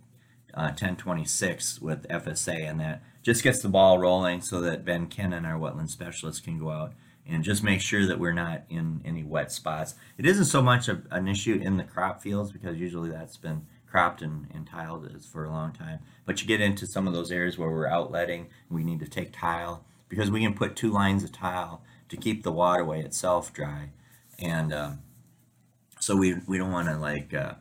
[0.54, 5.46] uh, 1026 with FSA, and that just gets the ball rolling so that Ben Kennan,
[5.46, 6.94] our wetland specialist, can go out
[7.26, 9.96] and just make sure that we're not in any wet spots.
[10.18, 13.66] It isn't so much a, an issue in the crop fields because usually that's been
[13.90, 16.00] cropped and, and tiled for a long time.
[16.26, 19.32] But you get into some of those areas where we're outletting, we need to take
[19.32, 23.92] tile because we can put two lines of tile to keep the waterway itself dry.
[24.40, 25.00] And um,
[26.04, 27.54] so we, we don't want to like, uh,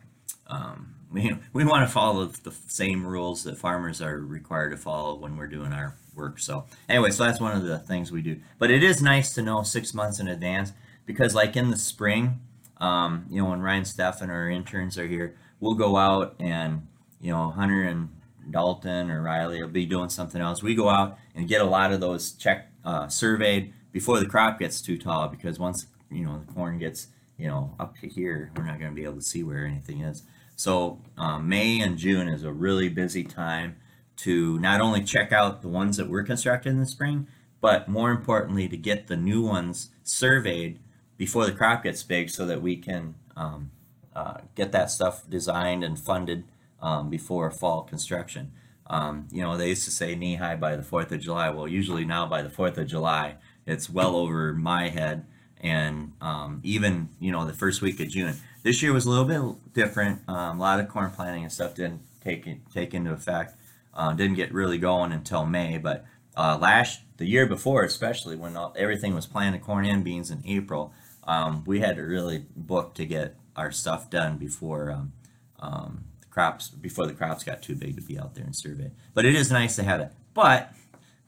[0.48, 5.14] um, we, we want to follow the same rules that farmers are required to follow
[5.14, 6.38] when we're doing our work.
[6.38, 8.40] So anyway, so that's one of the things we do.
[8.58, 10.72] But it is nice to know six months in advance
[11.06, 12.40] because like in the spring,
[12.78, 16.86] um, you know, when Ryan Steffen our interns are here, we'll go out and,
[17.20, 18.08] you know, Hunter and
[18.50, 20.62] Dalton or Riley will be doing something else.
[20.62, 24.58] We go out and get a lot of those check uh, surveyed before the crop
[24.58, 27.06] gets too tall because once, you know, the corn gets,
[27.42, 30.00] you know, up to here, we're not going to be able to see where anything
[30.00, 30.22] is.
[30.54, 33.74] So um, May and June is a really busy time
[34.18, 37.26] to not only check out the ones that were constructed in the spring,
[37.60, 40.78] but more importantly, to get the new ones surveyed
[41.16, 43.72] before the crop gets big so that we can um,
[44.14, 46.44] uh, get that stuff designed and funded
[46.80, 48.52] um, before fall construction.
[48.86, 51.50] Um, you know, they used to say knee high by the 4th of July.
[51.50, 53.34] Well, usually now by the 4th of July,
[53.66, 55.26] it's well over my head.
[55.62, 58.36] And um, even, you know, the first week of June.
[58.62, 60.28] This year was a little bit different.
[60.28, 63.56] Um, a lot of corn planting and stuff didn't take, take into effect.
[63.94, 68.56] Uh, didn't get really going until May, but uh, last the year before, especially when
[68.56, 70.92] all, everything was planted corn and beans in April,
[71.24, 75.12] um, we had to really book to get our stuff done before um,
[75.60, 78.90] um, the crops before the crops got too big to be out there and survey.
[79.14, 80.10] But it is nice to have it.
[80.34, 80.72] But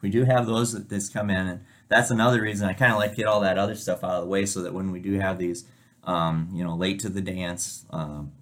[0.00, 2.98] we do have those that this come in, and that's another reason I kind of
[2.98, 5.00] like to get all that other stuff out of the way so that when we
[5.00, 5.64] do have these,
[6.04, 8.32] um, you know, late to the dance um,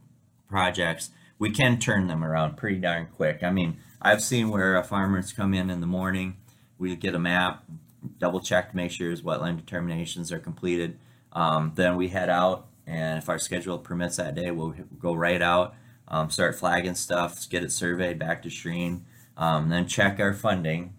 [0.49, 3.43] projects, we can turn them around pretty darn quick.
[3.43, 6.37] I mean, I've seen where uh, farmers come in in the morning,
[6.79, 7.65] we get a map,
[8.19, 10.99] double check to make sure his wetland determinations are completed.
[11.33, 15.41] Um, then we head out, and if our schedule permits that day, we'll go right
[15.41, 15.75] out,
[16.09, 19.03] um, start flagging stuff, get it surveyed back to Shreen,
[19.37, 20.95] um, then check our funding,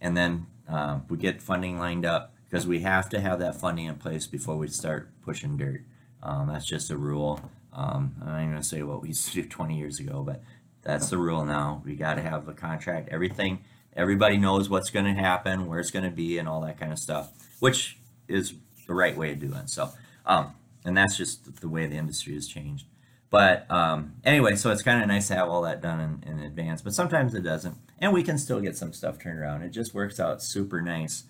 [0.00, 3.86] and then uh, we get funding lined up because we have to have that funding
[3.86, 5.84] in place before we start pushing dirt.
[6.22, 7.50] Um, that's just a rule.
[7.72, 10.42] Um, I'm not even gonna say what we used to do 20 years ago, but
[10.82, 11.80] that's the rule now.
[11.84, 13.08] We got to have a contract.
[13.10, 13.64] Everything,
[13.96, 16.92] everybody knows what's going to happen, where it's going to be, and all that kind
[16.92, 17.98] of stuff, which
[18.28, 18.54] is
[18.86, 19.66] the right way of doing.
[19.66, 19.90] So,
[20.26, 22.86] um, and that's just the way the industry has changed.
[23.30, 26.40] But um, anyway, so it's kind of nice to have all that done in, in
[26.40, 29.62] advance, but sometimes it doesn't, and we can still get some stuff turned around.
[29.62, 31.22] It just works out super nice.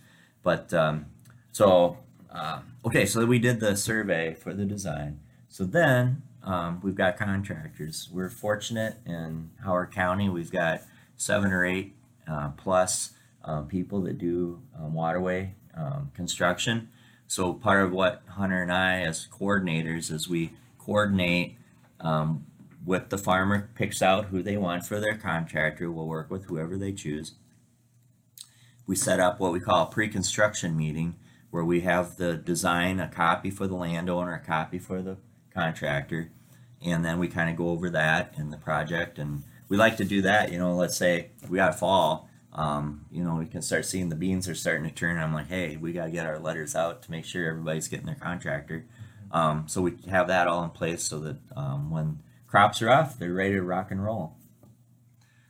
[0.42, 1.06] But um,
[1.52, 1.98] so
[2.30, 5.20] uh, okay, so we did the survey for the design.
[5.48, 8.08] So then um, we've got contractors.
[8.10, 10.30] We're fortunate in Howard County.
[10.30, 10.80] We've got
[11.14, 11.94] seven or eight
[12.26, 13.10] uh, plus
[13.44, 16.88] uh, people that do um, waterway um, construction.
[17.26, 21.56] So part of what Hunter and I, as coordinators, is we coordinate
[22.00, 22.46] um,
[22.84, 25.90] with the farmer, picks out who they want for their contractor.
[25.90, 27.32] We'll work with whoever they choose.
[28.86, 31.14] We set up what we call a pre-construction meeting,
[31.50, 35.18] where we have the design, a copy for the landowner, a copy for the
[35.54, 36.30] contractor,
[36.84, 39.18] and then we kind of go over that in the project.
[39.18, 43.22] And we like to do that, you know, let's say we got fall, um, you
[43.22, 45.18] know, we can start seeing the beans are starting to turn.
[45.18, 48.06] I'm like, hey, we got to get our letters out to make sure everybody's getting
[48.06, 48.84] their contractor.
[49.30, 52.18] Um, so we have that all in place so that um, when
[52.52, 54.34] crops are off, they're ready to rock and roll.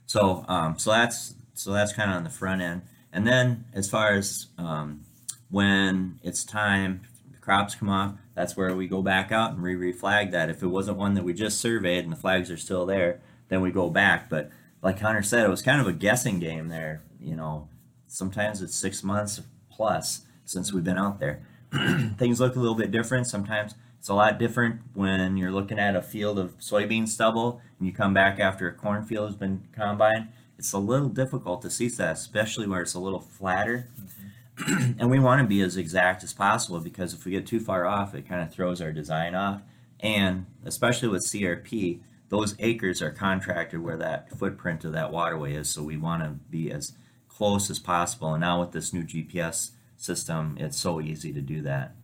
[0.07, 2.83] So, um, so that's so that's kind of on the front end.
[3.13, 5.05] And then as far as um,
[5.51, 10.31] when it's time, the crops come off, that's where we go back out and re-reflag
[10.31, 10.49] that.
[10.49, 13.61] If it wasn't one that we just surveyed and the flags are still there, then
[13.63, 14.31] we go back.
[14.31, 17.03] But like Hunter said, it was kind of a guessing game there.
[17.21, 17.69] You know,
[18.07, 19.41] sometimes it's six months
[19.73, 21.43] plus since we've been out there.
[22.17, 23.27] Things look a little bit different.
[23.27, 27.87] Sometimes it's a lot different when you're looking at a field of soybean stubble and
[27.87, 30.27] you come back after a cornfield has been combined.
[30.59, 33.89] It's a little difficult to see that, especially where it's a little flatter.
[33.97, 34.23] Mm-hmm
[34.99, 37.87] and we want to be as exact as possible because if we get too far
[37.87, 39.63] off, it kind of throws our design off.
[40.01, 45.71] And especially with CRP, those acres are contracted where that footprint of that waterway is.
[45.71, 46.93] So we want to be as
[47.29, 48.35] close as possible.
[48.35, 51.95] And now with this new GPS system, it's so easy to do that.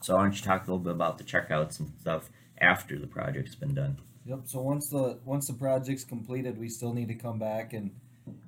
[0.00, 3.06] So why don't you talk a little bit about the checkouts and stuff after the
[3.06, 3.98] project's been done?
[4.26, 4.40] Yep.
[4.46, 7.90] So once the once the project's completed, we still need to come back and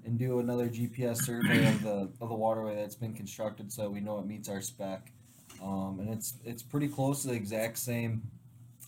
[0.04, 4.00] and do another GPS survey of the of the waterway that's been constructed, so we
[4.00, 5.12] know it meets our spec.
[5.62, 8.22] Um, and it's it's pretty close to the exact same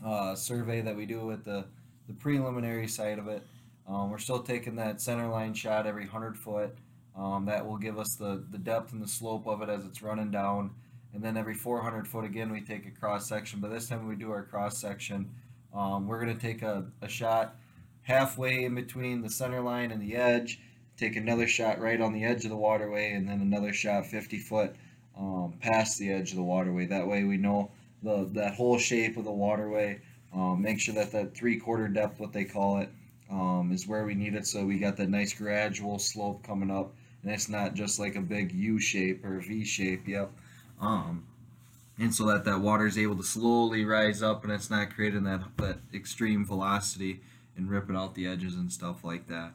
[0.05, 1.67] uh, survey that we do with the
[2.07, 3.43] the preliminary side of it.
[3.87, 6.77] Um, we're still taking that center line shot every hundred foot.
[7.17, 10.03] Um, that will give us the the depth and the slope of it as it's
[10.03, 10.71] running down.
[11.15, 13.61] And then every 400 foot again, we take a cross section.
[13.61, 15.31] But this time we do our cross section,
[15.73, 17.57] um, we're going to take a, a shot
[18.03, 20.61] halfway in between the center line and the edge,
[20.97, 24.39] take another shot right on the edge of the waterway, and then another shot 50
[24.39, 24.75] foot
[25.17, 26.87] um, past the edge of the waterway.
[26.87, 27.71] That way we know
[28.03, 30.01] the that whole shape of the waterway.
[30.35, 32.91] Um, make sure that that three quarter depth, what they call it,
[33.31, 34.47] um, is where we need it.
[34.47, 38.21] So we got that nice gradual slope coming up, and it's not just like a
[38.21, 40.07] big U shape or V shape.
[40.07, 40.33] Yep.
[40.85, 41.27] Um,
[41.99, 45.25] and so that that water is able to slowly rise up, and it's not creating
[45.25, 47.21] that that extreme velocity
[47.57, 49.53] and ripping out the edges and stuff like that.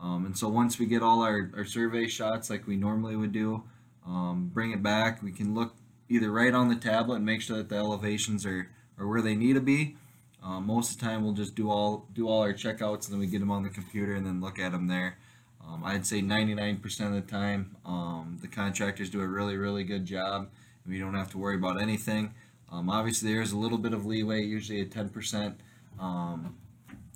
[0.00, 3.30] Um, and so once we get all our, our survey shots like we normally would
[3.30, 3.62] do,
[4.06, 5.22] um, bring it back.
[5.22, 5.76] We can look
[6.08, 8.68] either right on the tablet and make sure that the elevations are,
[8.98, 9.96] are where they need to be.
[10.42, 13.20] Um, most of the time, we'll just do all do all our checkouts and then
[13.20, 15.18] we get them on the computer and then look at them there.
[15.64, 20.04] Um, I'd say 99% of the time, um, the contractors do a really really good
[20.04, 20.48] job.
[20.86, 22.34] We don't have to worry about anything.
[22.70, 25.54] Um, obviously, there's a little bit of leeway, usually a 10%
[26.00, 26.56] um,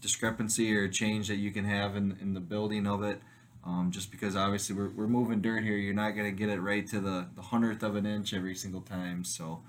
[0.01, 3.21] discrepancy or change that you can have in, in the building of it.
[3.65, 6.61] Um, just because obviously we're, we're moving dirt here, you're not going to get it
[6.61, 9.25] right to the, the hundredth of an inch every single time.
[9.25, 9.63] So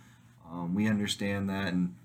[0.48, 1.74] um, we understand that.
[1.74, 1.96] And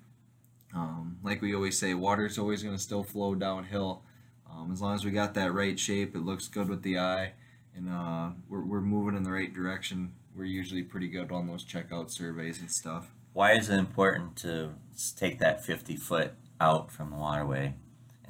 [0.75, 4.03] um, like we always say, water is always going to still flow downhill.
[4.51, 7.33] Um, as long as we got that right shape, it looks good with the eye,
[7.75, 10.13] and uh, we're, we're moving in the right direction.
[10.35, 13.13] We're usually pretty good on those checkout surveys and stuff.
[13.33, 14.75] Why is it important to
[15.17, 17.75] take that 50 foot out from the waterway?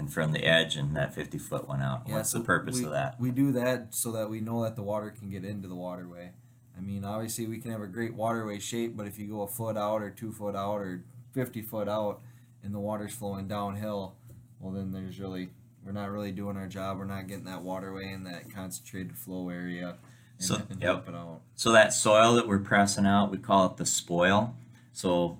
[0.02, 2.02] and from the edge and that 50 foot one out.
[2.06, 3.20] Yeah, What's so the purpose we, of that?
[3.20, 6.32] We do that so that we know that the water can get into the waterway.
[6.76, 9.46] I mean, obviously we can have a great waterway shape, but if you go a
[9.46, 12.20] foot out or two foot out or 50 foot out
[12.64, 14.14] and the water's flowing downhill,
[14.58, 15.50] well then there's really
[15.84, 16.98] we're not really doing our job.
[16.98, 19.96] We're not getting that waterway in that concentrated flow area.
[20.42, 21.08] So, and yep.
[21.54, 24.56] So that soil that we're pressing out, we call it the spoil.
[24.92, 25.38] So,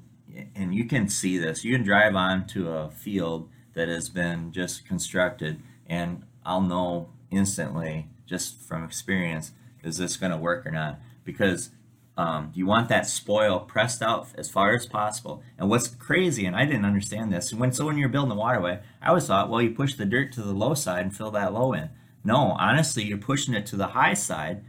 [0.54, 1.64] and you can see this.
[1.64, 8.08] You can drive onto a field that has been just constructed and I'll know instantly
[8.26, 11.70] just from experience is this going to work or not because
[12.16, 16.54] um, you want that spoil pressed out as far as possible and what's crazy and
[16.54, 19.62] I didn't understand this when so when you're building the waterway I always thought well
[19.62, 21.88] you push the dirt to the low side and fill that low in
[22.22, 24.62] no honestly you're pushing it to the high side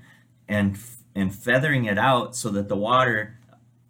[0.47, 0.77] and
[1.15, 3.37] and feathering it out so that the water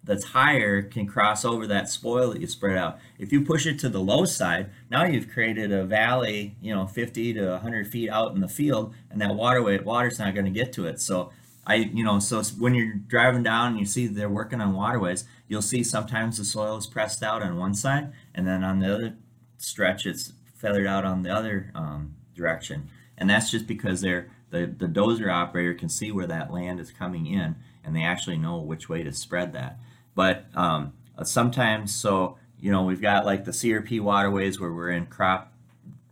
[0.04, 2.98] that's higher can cross over that spoil that you spread out.
[3.18, 6.86] If you push it to the low side, now you've created a valley, you know,
[6.86, 10.50] 50 to 100 feet out in the field, and that waterway, water's not going to
[10.50, 11.00] get to it.
[11.00, 11.32] So
[11.66, 15.24] I, you know, so when you're driving down and you see they're working on waterways,
[15.48, 18.94] you'll see sometimes the soil is pressed out on one side, and then on the
[18.94, 19.16] other
[19.56, 22.88] stretch, it's feathered out on the other um, direction.
[23.16, 26.90] And that's just because they're the, the dozer operator can see where that land is
[26.90, 29.78] coming in, and they actually know which way to spread that.
[30.14, 30.92] But um,
[31.24, 35.52] sometimes, so you know, we've got like the CRP waterways where we're in crop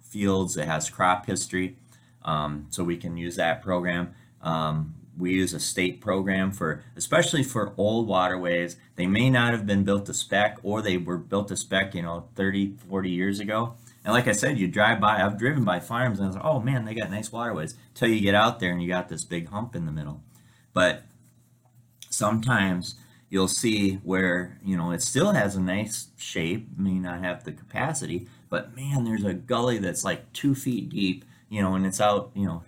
[0.02, 1.76] fields that has crop history,
[2.24, 4.14] um, so we can use that program.
[4.42, 8.76] Um, we use a state program for, especially for old waterways.
[8.96, 12.02] They may not have been built to spec, or they were built to spec, you
[12.02, 13.74] know, 30, 40 years ago.
[14.04, 16.44] And like I said, you drive by, I've driven by farms and I was like,
[16.44, 17.76] oh man, they got nice waterways.
[17.94, 20.22] Till you get out there and you got this big hump in the middle.
[20.72, 21.04] But
[22.10, 22.96] sometimes
[23.32, 27.52] you'll see where you know it still has a nice shape may not have the
[27.52, 32.00] capacity but man there's a gully that's like two feet deep you know and it's
[32.00, 32.62] out you know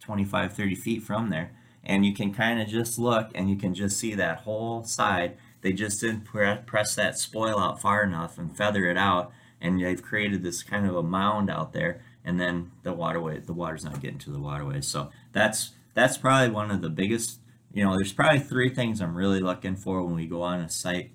[0.00, 1.52] 25 30 feet from there
[1.84, 5.36] and you can kind of just look and you can just see that whole side
[5.60, 6.24] they just didn't
[6.66, 9.30] press that spoil out far enough and feather it out
[9.62, 13.52] and they've created this kind of a mound out there and then the waterway the
[13.54, 17.38] water's not getting to the waterway so that's that's probably one of the biggest
[17.72, 20.68] you know, there's probably three things I'm really looking for when we go on a
[20.68, 21.12] site.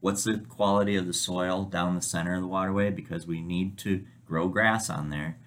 [0.00, 3.76] What's the quality of the soil down the center of the waterway because we need
[3.78, 5.38] to grow grass on there.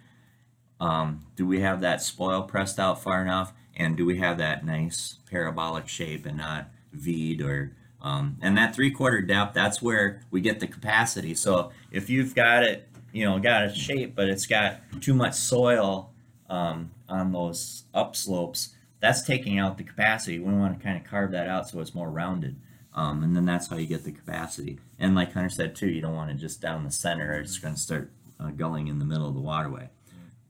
[0.80, 3.54] Um, do we have that spoil pressed out far enough?
[3.76, 8.76] And do we have that nice parabolic shape and not V'd or um, and that
[8.76, 11.34] three quarter depth, that's where we get the capacity.
[11.34, 15.36] So if you've got it you know, got a shape, but it's got too much
[15.36, 16.12] soil
[16.50, 18.70] um, on those upslopes.
[19.00, 20.40] That's taking out the capacity.
[20.40, 22.60] We want to kind of carve that out so it's more rounded.
[22.96, 24.80] Um, and then that's how you get the capacity.
[25.00, 27.34] And like Hunter said too, you don't want it just down the center.
[27.36, 29.90] It's going to start uh, gulling in the middle of the waterway.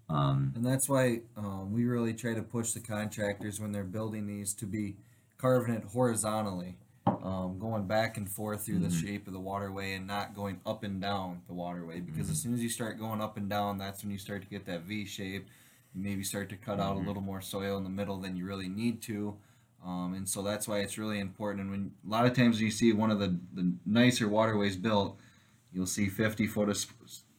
[0.09, 4.27] Um, And that's why um, we really try to push the contractors when they're building
[4.27, 4.95] these to be
[5.37, 9.01] carving it horizontally, um, going back and forth through the Mhm.
[9.01, 11.99] shape of the waterway and not going up and down the waterway.
[11.99, 12.43] Because as Mhm.
[12.43, 14.83] soon as you start going up and down, that's when you start to get that
[14.83, 15.47] V shape.
[15.93, 18.45] You maybe start to cut out a little more soil in the middle than you
[18.45, 19.37] really need to.
[19.83, 21.61] Um, and so that's why it's really important.
[21.61, 24.77] And when a lot of times when you see one of the, the nicer waterways
[24.77, 25.19] built,
[25.73, 26.77] you'll see 50 foot of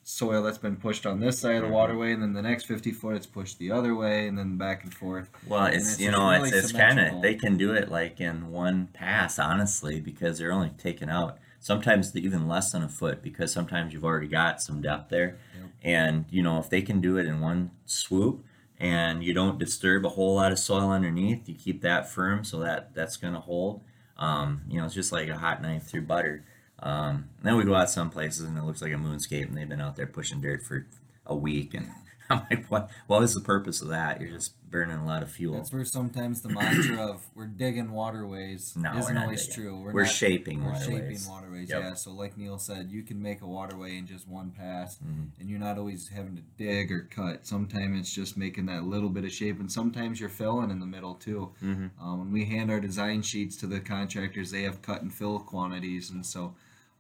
[0.05, 1.73] soil that's been pushed on this side of the Mhm.
[1.73, 4.85] waterway, and then the next 50 foot it's pushed the other way, and then back
[4.85, 5.31] and forth.
[5.47, 8.21] Well, it's, it's you know really it's, it's kind of they can do it like
[8.21, 13.23] in one pass, honestly, because they're only taking out sometimes even less than a foot
[13.23, 15.71] because sometimes you've already got some depth there, Yep.
[15.83, 18.45] and you know if they can do it in one swoop
[18.79, 22.59] and you don't disturb a whole lot of soil underneath, you keep that firm so
[22.59, 23.81] that that's going to hold.
[24.19, 26.45] Um, you know, it's just like a hot knife through butter.
[26.85, 29.68] Um, then we go out some places and it looks like a moonscape, and they've
[29.68, 30.87] been out there pushing dirt for
[31.26, 31.89] a week, and
[32.30, 32.91] I'm like, what?
[33.07, 34.20] What is the purpose of that?
[34.20, 35.55] You're just burning a lot of fuel.
[35.57, 39.62] That's where sometimes the mantra of "we're digging waterways" No, we're isn't always digging.
[39.64, 39.93] true.
[39.93, 40.89] We're, not- shaping We're waterways.
[41.22, 41.82] shaping waterways, Yep.
[41.82, 41.95] yeah.
[41.95, 45.28] So, like Neil said, you can make a waterway in just one pass, Mhm.
[45.41, 47.47] and you're not always having to dig or cut.
[47.47, 50.87] Sometimes it's just making that little bit of shape, and sometimes you're filling in the
[50.87, 51.53] middle too.
[51.62, 51.91] Mhm.
[52.01, 55.39] Um, when we hand our design sheets to the contractors, they have cut and fill
[55.41, 56.55] quantities, and so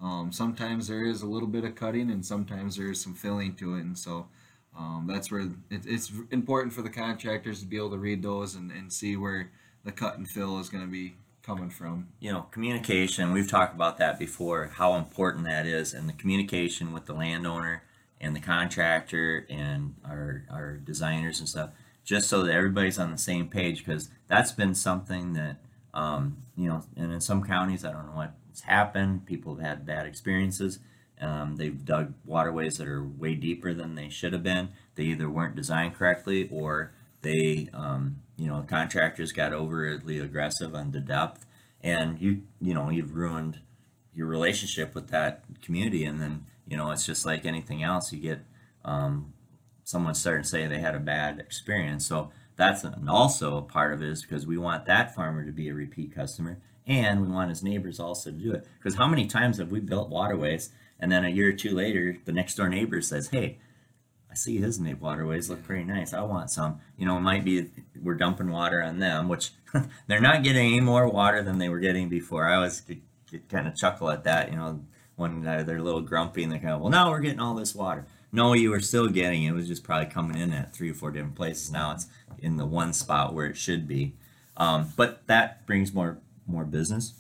[0.04, 3.54] um, sometimes there is a little bit of cutting, and sometimes there is some filling
[3.54, 4.28] to it, and so
[4.76, 5.40] um, that's where
[5.70, 9.16] it, it's important for the contractors to be able to read those and, and see
[9.16, 9.50] where
[9.82, 12.08] the cut and fill is going to be coming from.
[12.20, 13.32] You know, communication.
[13.32, 14.72] We've talked about that before.
[14.74, 17.82] How important that is, and the communication with the landowner
[18.20, 21.70] and the contractor and our our designers and stuff,
[22.04, 23.78] just so that everybody's on the same page.
[23.78, 25.56] Because that's been something that
[25.94, 28.16] um, you know, and in some counties, I don't know
[28.54, 29.26] what's happened.
[29.26, 30.78] People have had bad experiences.
[31.20, 34.68] Um, they've dug waterways that are way deeper than they should have been.
[34.94, 36.92] They either weren't designed correctly or
[37.22, 41.46] they, um, you know, contractors got overly aggressive on the depth,
[41.82, 43.58] and you, you know, you've ruined
[44.14, 46.04] your relationship with that community.
[46.04, 48.12] And then, you know, it's just like anything else.
[48.12, 48.44] You get
[48.84, 49.32] um,
[49.82, 52.06] someone starting to say they had a bad experience.
[52.06, 55.52] So that's an, also a part of it is because we want that farmer to
[55.52, 58.66] be a repeat customer, and we want his neighbors also to do it.
[58.78, 62.18] Because how many times have we built waterways, and then a year or two later,
[62.24, 63.58] the next door neighbor says, "Hey."
[64.30, 66.12] I see his nape waterways look pretty nice.
[66.12, 66.80] I want some.
[66.98, 67.70] You know, it might be
[68.02, 69.52] we're dumping water on them, which
[70.08, 72.48] they're not getting any more water than they were getting before.
[72.48, 72.98] I always get,
[73.30, 74.50] get kind of chuckle at that.
[74.50, 74.80] You know,
[75.16, 77.74] when they're a little grumpy and they're kind of, well, now we're getting all this
[77.74, 78.06] water.
[78.34, 79.50] No, you were still getting it.
[79.50, 81.70] It was just probably coming in at three or four different places.
[81.70, 84.16] Now it's in the one spot where it should be.
[84.56, 87.14] Um, but that brings more more business.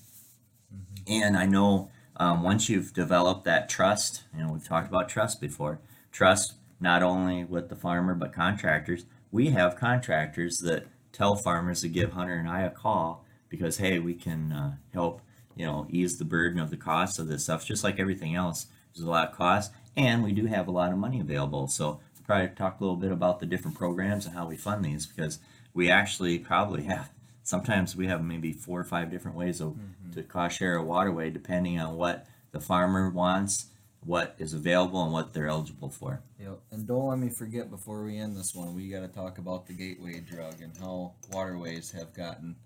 [1.06, 5.40] And I know um, once you've developed that trust, you know, we've talked about trust
[5.40, 5.78] before.
[6.10, 9.06] Trust not only with the farmer but contractors.
[9.30, 14.00] We have contractors that tell farmers to give Hunter and I a call because hey,
[14.00, 15.20] we can uh, help
[15.54, 17.64] you know ease the burden of the cost of this stuff.
[17.64, 20.92] Just like everything else, there's a lot of cost, and we do have a lot
[20.92, 21.68] of money available.
[21.68, 25.06] So probably talk a little bit about the different programs and how we fund these
[25.06, 25.38] because
[25.72, 27.10] we actually probably have
[27.42, 30.12] sometimes we have maybe four or five different ways of mm-hmm.
[30.12, 33.66] to cost share a waterway depending on what the farmer wants,
[34.04, 36.22] what is available, and what they're eligible for.
[36.40, 36.60] Yep.
[36.70, 39.66] And don't let me forget before we end this one, we got to talk about
[39.66, 42.56] the gateway drug and how waterways have gotten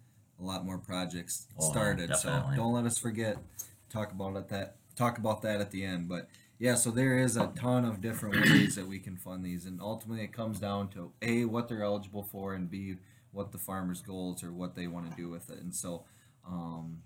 [0.41, 2.15] a lot more projects Oh, started.
[2.17, 3.39] So don't let us forget
[3.91, 6.09] talk about it that talk about that at the end.
[6.09, 9.67] But yeah, so there is a ton of different ways that we can fund these,
[9.67, 12.97] and ultimately it comes down to a what they're eligible for, and b
[13.33, 15.61] what the farmer's goals or what they want to do with it.
[15.61, 16.05] And so.
[16.47, 17.03] Um,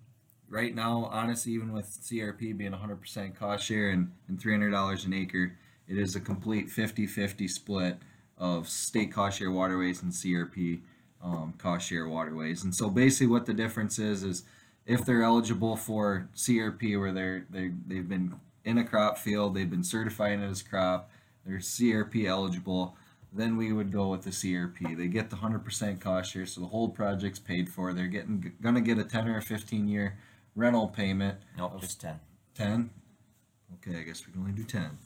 [0.48, 5.56] right now, honestly, even with CRP being 100% cost share and, and $300 an acre,
[5.88, 7.98] it is a complete 50-50 split
[8.38, 10.80] of state cost share waterways and CRP
[11.22, 12.64] um, cost share waterways.
[12.64, 14.44] And so basically what the difference is, is
[14.86, 18.34] if they're eligible for CRP where they're, they they've been
[18.64, 21.10] in a crop field, they've been certified as crop,
[21.44, 22.96] they're CRP eligible,
[23.32, 24.96] then we would go with the CRP.
[24.96, 27.92] They get the 100% cost share, so the whole project's paid for.
[27.92, 30.18] They're getting gonna get a 10 or a 15 year
[30.54, 31.38] rental payment.
[31.56, 32.20] Nope, just ten.
[32.54, 32.90] 10?
[33.76, 34.98] Okay, I guess we can only do 10.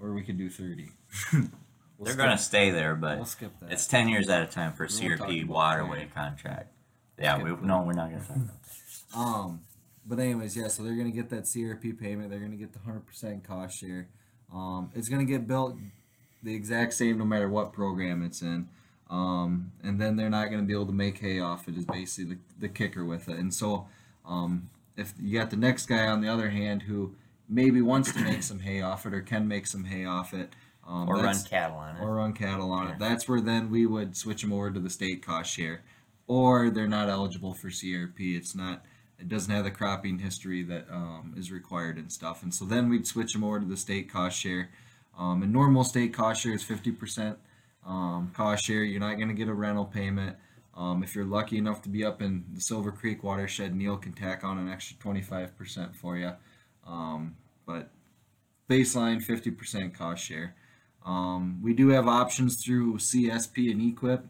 [0.00, 0.90] Or we could do 30.
[1.96, 3.70] We'll They're going to stay there, but We'll skip that.
[3.70, 6.72] it's ten years at a time for a CRP waterway contract.
[7.18, 7.62] Yeah, we, that.
[7.62, 8.62] no, we're not going to talk about.
[9.12, 9.16] that.
[9.16, 9.60] Um,
[10.06, 10.68] but anyways, yeah.
[10.68, 12.30] So they're gonna get that CRP payment.
[12.30, 14.08] They're gonna get the hundred percent cost share.
[14.52, 15.76] Um, it's going to get built
[16.42, 18.68] the exact same no matter what program it's in.
[19.10, 21.84] Um, and then they're not going to be able to make hay off it is
[21.84, 23.36] basically the, the kicker with it.
[23.36, 23.88] And so
[24.24, 27.16] um, if you got the next guy on the other hand who
[27.48, 30.50] maybe wants to make some hay off it or can make some hay off it,
[30.86, 32.00] um, or run cattle on it.
[32.02, 32.92] or run cattle on Yeah.
[32.92, 32.98] it.
[33.00, 35.82] That's where then we would switch them over to the state cost share,
[36.28, 38.36] or they're not eligible for CRP.
[38.36, 38.84] It's not.
[39.18, 42.42] It doesn't have the cropping history that um, is required and stuff.
[42.42, 44.70] And so then we'd switch them over to the state cost share.
[45.18, 47.38] Um, and normal state cost share is fifty percent
[47.86, 48.82] um, cost share.
[48.82, 50.36] You're not going to get a rental payment.
[50.76, 54.12] Um, if you're lucky enough to be up in the Silver Creek watershed, Neil can
[54.12, 56.32] tack on an extra 25% for you.
[56.84, 57.90] Um, but
[58.68, 60.56] baseline 50% cost share.
[61.06, 64.22] Um, we do have options through CSP and EQIP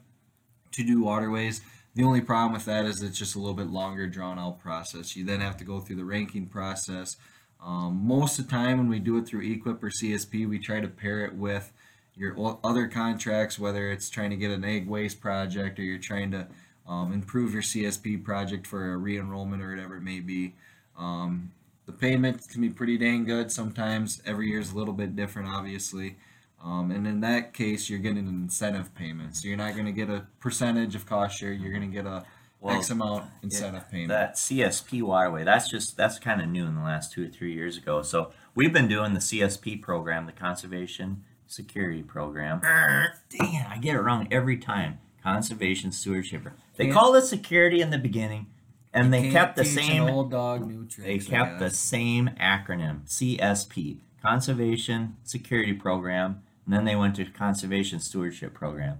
[0.72, 1.60] to do waterways.
[1.94, 5.14] The only problem with that is it's just a little bit longer drawn out process.
[5.14, 7.16] You then have to go through the ranking process.
[7.64, 10.80] Um, most of the time when we do it through EQIP or CSP, we try
[10.80, 11.72] to pair it with
[12.16, 16.30] your other contracts, whether it's trying to get an ag waste project or you're trying
[16.32, 16.46] to
[16.86, 20.54] um, improve your CSP project for a re-enrollment or whatever it may be.
[20.98, 21.52] Um,
[21.86, 23.52] the payments can be pretty dang good.
[23.52, 26.16] Sometimes every year is a little bit different, obviously.
[26.64, 29.36] Um, and in that case, you're getting an incentive payment.
[29.36, 31.52] So you're not going to get a percentage of cost share.
[31.52, 32.24] You're going to get a
[32.60, 34.08] Well, X amount incentive payment.
[34.08, 37.52] That CSP waterway, that's just that's kind of new in the last two or three
[37.52, 38.00] years ago.
[38.00, 42.60] So we've been doing the CSP program, the Conservation Security Program.
[42.62, 44.98] Dang it, I get it wrong every time.
[45.22, 46.44] Conservation Stewardship.
[46.76, 48.46] They Can't- called it security in the beginning,
[48.94, 50.02] and they kept the same.
[50.04, 51.26] old dog new They tricks.
[51.28, 58.00] I kept the same acronym, CSP, Conservation Security Program, and then they went to Conservation
[58.00, 58.98] Stewardship Program.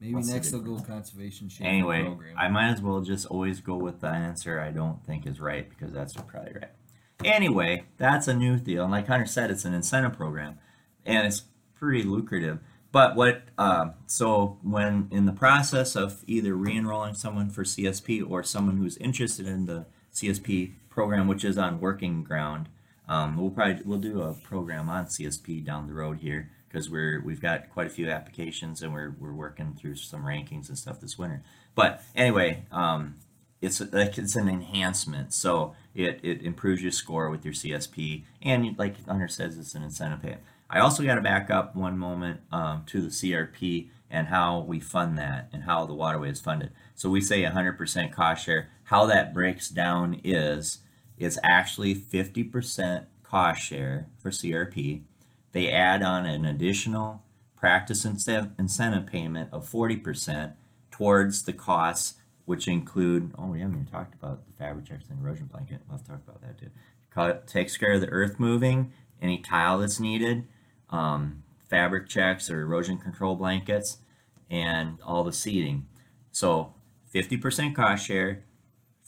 [0.00, 2.36] Maybe What's the next they'll go conservation Anyway, program.
[2.36, 5.68] I might as well just always go with the answer I don't think is right
[5.68, 6.70] because that's probably right.
[7.24, 8.82] Anyway, that's a new deal.
[8.82, 10.58] And like Hunter said, it's an incentive program
[11.06, 12.58] and it's pretty lucrative.
[12.92, 18.28] But what, uh, so when in the process of either re enrolling someone for CSP
[18.28, 22.68] or someone who's interested in the CSP program, which is on working ground,
[23.08, 27.22] um, we'll probably we'll do a program on CSP down the road here because we're
[27.24, 31.00] we've got quite a few applications and we're we're working through some rankings and stuff
[31.00, 31.40] this winter.
[31.76, 33.14] But anyway, um,
[33.62, 38.76] it's like it's an enhancement, so it it improves your score with your CSP, and
[38.76, 40.38] like Hunter says, it's an incentive pay.
[40.68, 44.80] I also got to back up one moment um, to the CRP and how we
[44.80, 46.72] fund that and how the waterway is funded.
[46.94, 48.70] So we say 100% cost share.
[48.84, 50.78] How that breaks down is
[51.18, 55.02] it's actually 50% cost share for CRP.
[55.54, 57.22] They add on an additional
[57.56, 60.52] practice incentive, payment of 40%
[60.90, 65.20] towards the costs, which include, oh, we haven't even talked about the fabric checks and
[65.24, 65.80] erosion blanket.
[65.88, 66.70] We'll talk about that too.
[67.08, 68.92] Co- Takes care of the earth moving,
[69.22, 70.44] any tile that's needed,
[70.90, 73.98] um, fabric checks or erosion control blankets,
[74.50, 75.86] and all the seeding.
[76.32, 76.74] So
[77.14, 78.42] 50% cost share,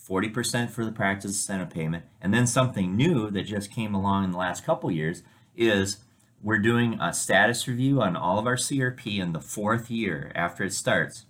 [0.09, 4.30] 40% for the practice incentive payment, and then something new that just came along in
[4.30, 5.24] the last couple years
[5.57, 5.99] is
[6.43, 10.64] we're doing a status review on all of our CRP in the fourth year after
[10.64, 11.24] it starts.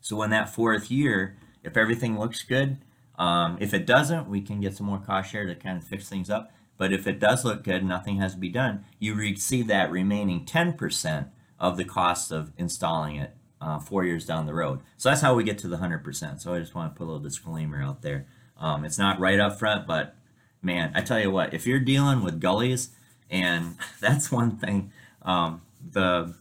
[0.00, 2.78] So when that fourth year, if everything looks good,
[3.18, 6.08] um, if it doesn't, we can get some more cost share to kind of fix
[6.08, 6.50] things up.
[6.78, 8.86] But if it does look good, nothing has to be done.
[8.98, 11.28] You receive that remaining 10%
[11.58, 14.80] of the cost of installing it uh, four years down the road.
[14.96, 16.40] So that's how we get to the 100%.
[16.40, 18.26] So I just want to put a little disclaimer out there.
[18.58, 20.16] Um, it's not right up front, but
[20.62, 22.90] man, I tell you what, if you're dealing with gullies,
[23.30, 25.62] and that's one thing, um,
[25.92, 26.34] the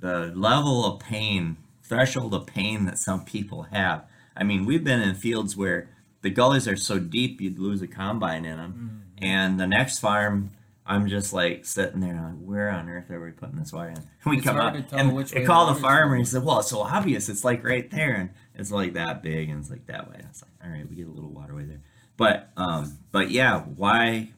[0.00, 4.04] the level of pain, threshold of pain that some people have.
[4.36, 5.88] I mean, we've been in fields where
[6.20, 8.82] the gullies are so deep you'd lose a combine in them,
[9.18, 10.52] and the next farm.
[10.88, 14.08] I'm just like sitting there, like, where on earth are we putting this wire in?
[14.24, 16.14] We It's come out and which call the the farmer.
[16.16, 16.24] He going.
[16.24, 17.28] said, "Well, it's so obvious.
[17.28, 20.42] It's like right there, and it's like that big, and it's like that way." It's
[20.42, 21.80] like, all right, we get a little waterway there,
[22.16, 24.30] but um, but yeah, why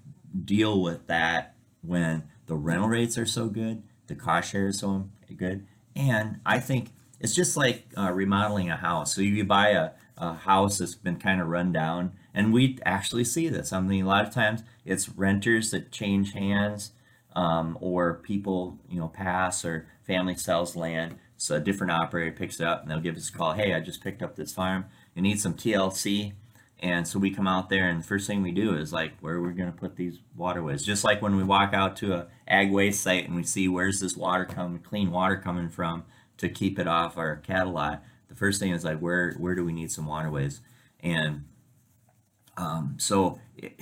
[0.45, 5.09] deal with that when the rental rates are so good, the cost share is so
[5.37, 9.15] good, and I think it's just like uh, remodeling a house.
[9.15, 13.25] So you buy a, a house that's been kind of run down, and we actually
[13.25, 13.73] see this.
[13.73, 16.93] I mean, a lot of times it's renters that change hands,
[17.35, 21.17] um, or people you know pass, or family sells land.
[21.37, 23.53] So a different operator picks it up, and they'll give us a call.
[23.53, 24.87] Hey, I just picked up this farm.
[25.15, 26.33] You need some TLC.
[26.81, 29.35] And so we come out there, and the first thing we do is like, where
[29.35, 30.85] are we going to put these waterways?
[30.85, 33.99] Just like when we walk out to a ag waste site and we see where's
[33.99, 36.05] this water coming, clean water coming from
[36.37, 38.05] to keep it off our cattle lot.
[38.29, 40.61] The first thing is like, where where do we need some waterways?
[41.01, 41.45] And
[42.57, 43.81] um, so, it,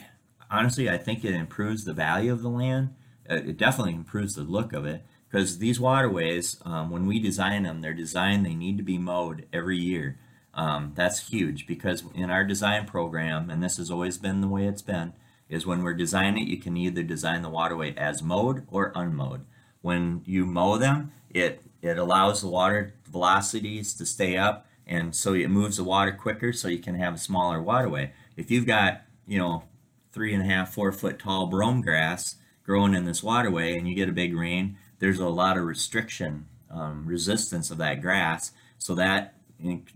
[0.50, 2.94] honestly, I think it improves the value of the land
[3.28, 7.64] it, it definitely improves the look of it because these waterways, um, when we design
[7.64, 10.18] them, they're designed they need to be mowed every year.
[10.56, 14.66] Um, that's huge because in our design program, and this has always been the way
[14.66, 15.12] it's been,
[15.50, 19.44] is when we're designing it, you can either design the waterway as mowed or unmowed.
[19.82, 25.34] When you mow them, it it allows the water velocities to stay up, and so
[25.34, 28.12] it moves the water quicker, so you can have a smaller waterway.
[28.36, 29.64] If you've got you know
[30.10, 33.94] three and a half, four foot tall brome grass growing in this waterway, and you
[33.94, 38.94] get a big rain, there's a lot of restriction, um, resistance of that grass, so
[38.94, 39.35] that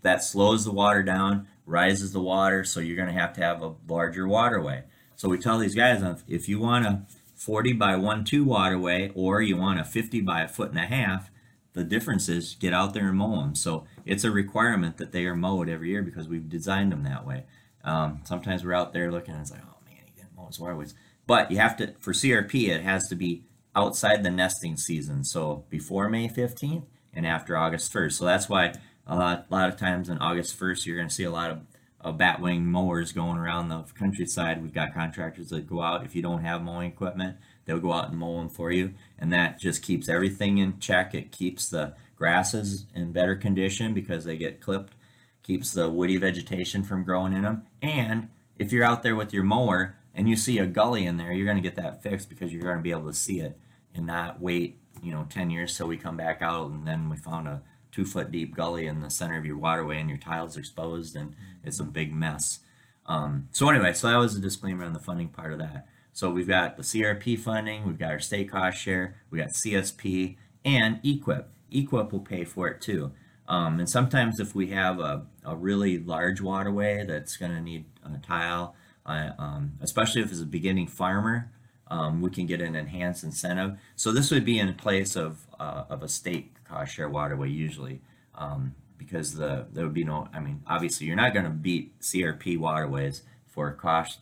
[0.02, 3.62] that slows the water down, rises the water, so you're going to have to have
[3.62, 4.84] a larger waterway.
[5.16, 7.02] So we tell these guys if you want a
[7.34, 10.86] 40 by 1 2 waterway or you want a 50 by a foot and a
[10.86, 11.30] half,
[11.72, 13.54] the difference is get out there and mow them.
[13.54, 17.26] So it's a requirement that they are mowed every year because we've designed them that
[17.26, 17.44] way.
[17.84, 20.58] Um, sometimes we're out there looking and it's like, oh man, he didn't mow his
[20.58, 20.94] waterways.
[21.26, 23.44] But you have to, for CRP, it has to be
[23.76, 25.24] outside the nesting season.
[25.24, 28.12] So before May 15th and after August 1st.
[28.12, 28.74] So that's why
[29.10, 31.60] a lot, of times on August 1st, you're going to see a lot of,
[32.00, 34.62] of batwing mowers going around the countryside.
[34.62, 36.04] We've got contractors that go out.
[36.04, 38.94] If you don't have mowing equipment, they'll go out and mow them for you.
[39.18, 41.12] And that just keeps everything in check.
[41.12, 44.94] It keeps the grasses in better condition because they get clipped,
[45.42, 47.62] keeps the woody vegetation from growing in them.
[47.82, 51.32] And if you're out there with your mower and you see a gully in there,
[51.32, 53.58] you're going to get that fixed because you're going to be able to see it
[53.92, 57.16] and not wait, you know, 10 years till we come back out and then we
[57.16, 60.56] found a two foot deep gully in the center of your waterway and your tiles
[60.56, 61.34] exposed and
[61.64, 62.60] it's a big mess.
[63.06, 65.86] Um, so anyway, so that was a disclaimer on the funding part of that.
[66.12, 70.36] So we've got the CRP funding, we've got our state cost share, we got CSP
[70.64, 71.44] and EQIP.
[71.72, 73.12] EQIP will pay for it too.
[73.48, 77.84] Um, and sometimes if we have a, a really large waterway that's going to need
[78.04, 78.76] a tile,
[79.06, 81.50] uh, um, especially if it's a beginning farmer,
[81.90, 83.76] um, we can get an enhanced incentive.
[83.96, 88.00] So this would be in place of, uh, of a state cost share waterway usually
[88.36, 91.98] um, because the there would be no, I mean, obviously you're not going to beat
[92.00, 94.20] CRP waterways for cost,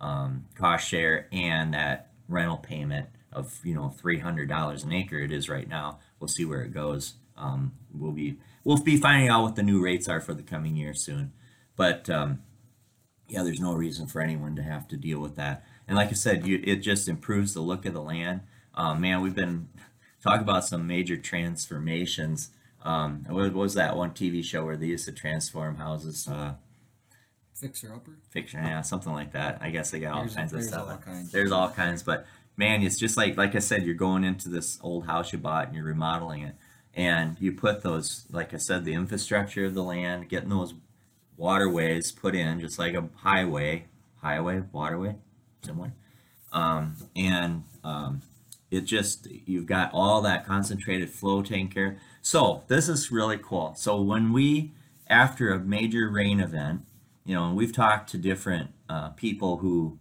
[0.00, 5.48] um, cost share and that rental payment of, you know, $300 an acre it is
[5.48, 5.98] right now.
[6.20, 7.14] We'll see where it goes.
[7.36, 10.76] Um, we'll be, we'll be finding out what the new rates are for the coming
[10.76, 11.32] year soon.
[11.76, 12.42] But um,
[13.28, 15.64] yeah, there's no reason for anyone to have to deal with that.
[15.88, 18.42] And like I said, you, it just improves the look of the land.
[18.74, 19.68] Um, man, we've been
[20.22, 22.50] talking about some major transformations.
[22.82, 26.28] Um, what was that one TV show where they used to transform houses?
[26.28, 26.54] Uh,
[27.54, 28.12] Fixer upper.
[28.30, 29.58] Fixer, yeah, something like that.
[29.60, 30.88] I guess they got all There's- kinds of there's stuff.
[30.88, 31.32] all kinds.
[31.32, 32.24] There's all kinds, but
[32.56, 35.66] man, it's just like like I said, you're going into this old house you bought
[35.66, 36.54] and you're remodeling it,
[36.94, 40.74] and you put those, like I said, the infrastructure of the land, getting those
[41.36, 43.86] waterways put in, just like a highway,
[44.22, 45.16] highway, waterway,
[45.68, 45.92] similar,
[46.52, 48.22] um, and um,
[48.70, 51.86] it just you've got all that concentrated flow care.
[51.86, 51.94] of.
[52.22, 53.74] So this is really cool.
[53.76, 54.72] So when we
[55.08, 56.82] after a major rain event,
[57.24, 59.98] you know, and we've talked to different uh, people who,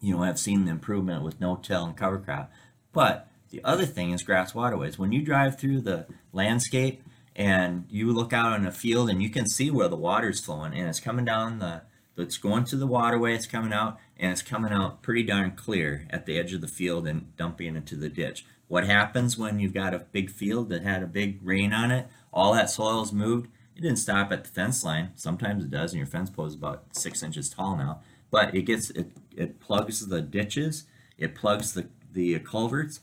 [0.00, 2.50] you know, have seen the improvement with no-till and cover crop.
[2.92, 4.98] But the other thing is grass waterways.
[4.98, 7.02] When you drive through the landscape
[7.36, 10.74] and you look out on a field and you can see where the water's flowing
[10.74, 11.82] and it's coming down the,
[12.16, 16.06] it's going to the waterway, it's coming out, and it's coming out pretty darn clear
[16.10, 18.44] at the edge of the field and dumping into the ditch.
[18.68, 22.06] What happens when you've got a big field that had a big rain on it?
[22.32, 23.48] All that soil's moved.
[23.74, 25.12] It didn't stop at the fence line.
[25.16, 28.02] Sometimes it does, and your fence post is about six inches tall now.
[28.30, 30.84] But it gets it it plugs the ditches,
[31.16, 33.00] it plugs the the culverts,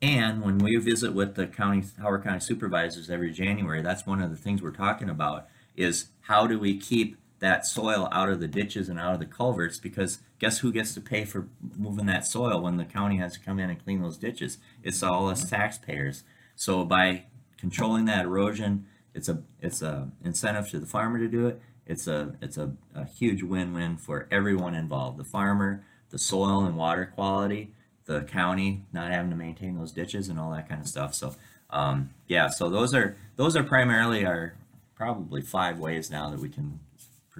[0.00, 4.30] and when we visit with the county Howard County supervisors every January, that's one of
[4.30, 8.48] the things we're talking about is how do we keep that soil out of the
[8.48, 12.26] ditches and out of the culverts because guess who gets to pay for moving that
[12.26, 14.58] soil when the county has to come in and clean those ditches?
[14.82, 16.22] It's all us taxpayers.
[16.54, 17.24] So by
[17.58, 21.60] controlling that erosion it's a it's a incentive to the farmer to do it.
[21.86, 26.76] It's a it's a, a huge win-win for everyone involved the farmer the soil and
[26.76, 27.72] water quality
[28.06, 31.14] the county not having to maintain those ditches and all that kind of stuff.
[31.14, 31.34] So
[31.70, 34.54] um, yeah so those are those are primarily our
[34.94, 36.78] probably five ways now that we can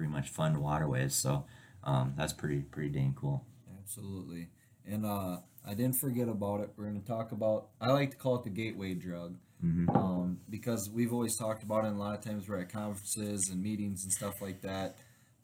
[0.01, 1.13] pretty much fund waterways.
[1.13, 1.45] So
[1.83, 3.45] um, that's pretty pretty dang cool.
[3.79, 4.49] Absolutely.
[4.83, 6.71] And uh, I didn't forget about it.
[6.75, 9.37] We're going to talk about, I like to call it the gateway drug.
[9.63, 9.95] Mm-hmm.
[9.95, 13.47] Um, because we've always talked about it, and a lot of times we're at conferences
[13.51, 14.95] and meetings and stuff like that.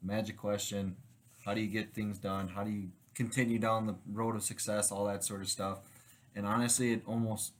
[0.01, 0.95] Magic question
[1.45, 2.47] how do you get things done?
[2.47, 4.91] How do you continue down the road of success?
[4.91, 5.77] All that sort of stuff.
[6.35, 7.53] And honestly, it almost,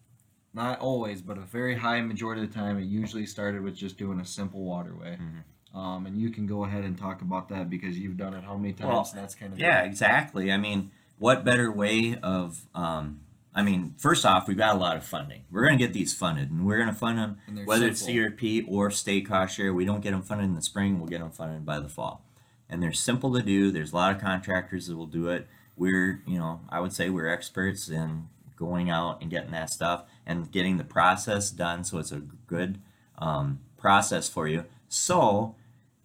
[0.54, 3.98] not always, but a very high majority of the time, it usually started with just
[3.98, 5.14] doing a simple waterway.
[5.22, 5.40] Mm-hmm.
[5.78, 8.58] Um, and you can go ahead and talk about that because you've done it how
[8.58, 8.90] many times?
[8.90, 10.52] Well, that's kind of Yeah, exactly.
[10.52, 13.20] I mean, what better way of um,
[13.54, 15.44] I mean, first off, we've got a lot of funding.
[15.52, 18.24] We're going to get these funded, and we're going to fund them whether simple.
[18.26, 19.74] it's CRP or state cost share.
[19.74, 22.24] We don't get them funded in the spring; we'll get them funded by the fall.
[22.70, 23.72] And they're simple to do.
[23.72, 25.48] There's a lot of contractors that will do it.
[25.76, 30.04] We're, you know, I would say we're experts in going out and getting that stuff
[30.26, 32.80] and getting the process done, so it's a good
[33.20, 34.66] um, process for you.
[34.90, 35.56] So,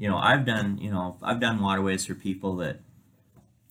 [0.03, 2.81] you know, I've done, you know, I've done waterways for people that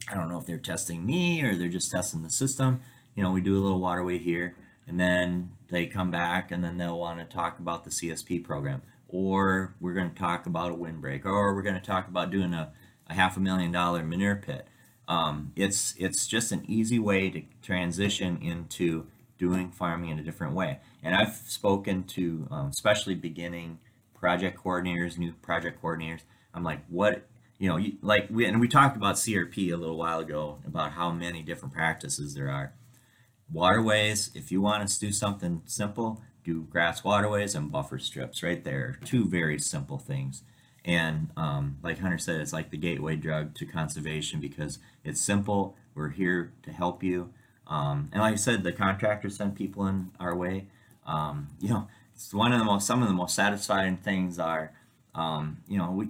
[0.10, 2.80] I don't know if they're testing me or they're just testing the system.
[3.16, 4.56] You know, we do a little waterway here,
[4.88, 8.82] and then they come back and then they'll want to talk about the CSP program,
[9.10, 12.54] or we're going to talk about a windbreak, or we're going to talk about doing
[12.54, 12.72] a,
[13.10, 14.66] a half a million dollar manure pit.
[15.10, 19.06] Um, it's it's just an easy way to transition into
[19.38, 20.80] doing farming in a different way.
[21.04, 23.80] And I've spoken to um, especially beginning
[24.22, 26.22] project coordinators, new project coordinators.
[26.54, 29.98] I'm like, what you know, you, like we and we talked about CRP a little
[29.98, 32.74] while ago about how many different practices there are.
[33.52, 38.64] Waterways, if you want to do something simple, do grass waterways and buffer strips right
[38.64, 38.98] there.
[39.04, 40.44] Two very simple things.
[40.84, 45.76] And um, like Hunter said, it's like the gateway drug to conservation because it's simple.
[45.94, 47.34] We're here to help you.
[47.68, 50.68] Um, and like I said, the contractors send people in our way.
[51.06, 51.88] Um, you know,
[52.32, 54.72] one of the most, some of the most satisfying things are,
[55.16, 56.10] um, you know, we,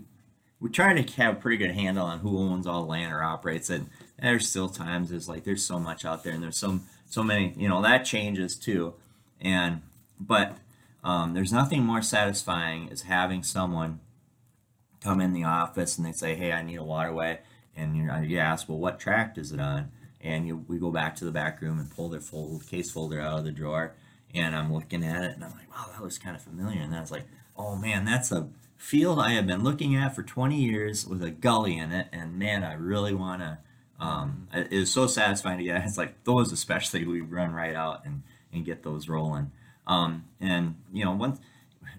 [0.60, 3.70] we try to have a pretty good handle on who owns all land or operates
[3.70, 3.82] it.
[4.20, 7.24] And there's still times there's like there's so much out there and there's some so
[7.24, 8.94] many you know that changes too,
[9.42, 9.82] and
[10.20, 10.58] but
[11.04, 14.00] um, there's nothing more satisfying as having someone
[15.04, 17.40] come in the office and they say, hey, I need a waterway,
[17.76, 19.92] and you, you ask, well, what tract is it on?
[20.22, 23.20] And you, we go back to the back room and pull their fold, case folder
[23.20, 23.96] out of the drawer,
[24.34, 26.82] and I'm looking at it and I'm like, wow, that looks kind of familiar.
[26.82, 27.26] And then I was like,
[27.58, 28.50] oh man, that's a
[28.82, 32.38] field I have been looking at for 20 years with a gully in it, and
[32.38, 33.60] man, I really want to.
[34.00, 35.82] Um, it is so satisfying to get.
[35.86, 39.52] It's like those, especially, we run right out and and get those rolling.
[39.86, 41.40] Um, and you know, once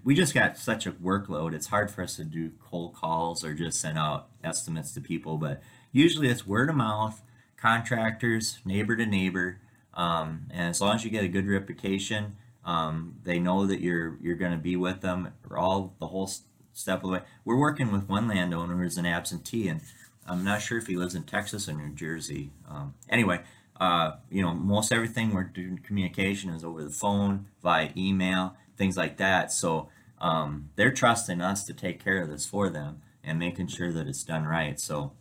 [0.03, 3.53] we just got such a workload, it's hard for us to do cold calls or
[3.53, 5.37] just send out estimates to people.
[5.37, 5.61] But
[5.93, 7.21] usually, it's word of mouth,
[7.55, 9.59] contractors, neighbor to neighbor,
[9.93, 12.35] um, and as long as you get a good reputation,
[12.65, 16.29] um, they know that you're you're going to be with them all the whole
[16.73, 17.21] step of the way.
[17.45, 19.81] We're working with one landowner who's an absentee, and
[20.27, 22.51] I'm not sure if he lives in Texas or New Jersey.
[22.69, 23.41] Um, anyway,
[23.79, 28.97] uh, you know, most everything we're doing communication is over the phone, via email, things
[28.97, 29.51] like that.
[29.51, 29.89] So
[30.19, 34.07] um, they're trusting us to take care of this for them and making sure that
[34.07, 34.79] it's done right.
[34.79, 35.11] So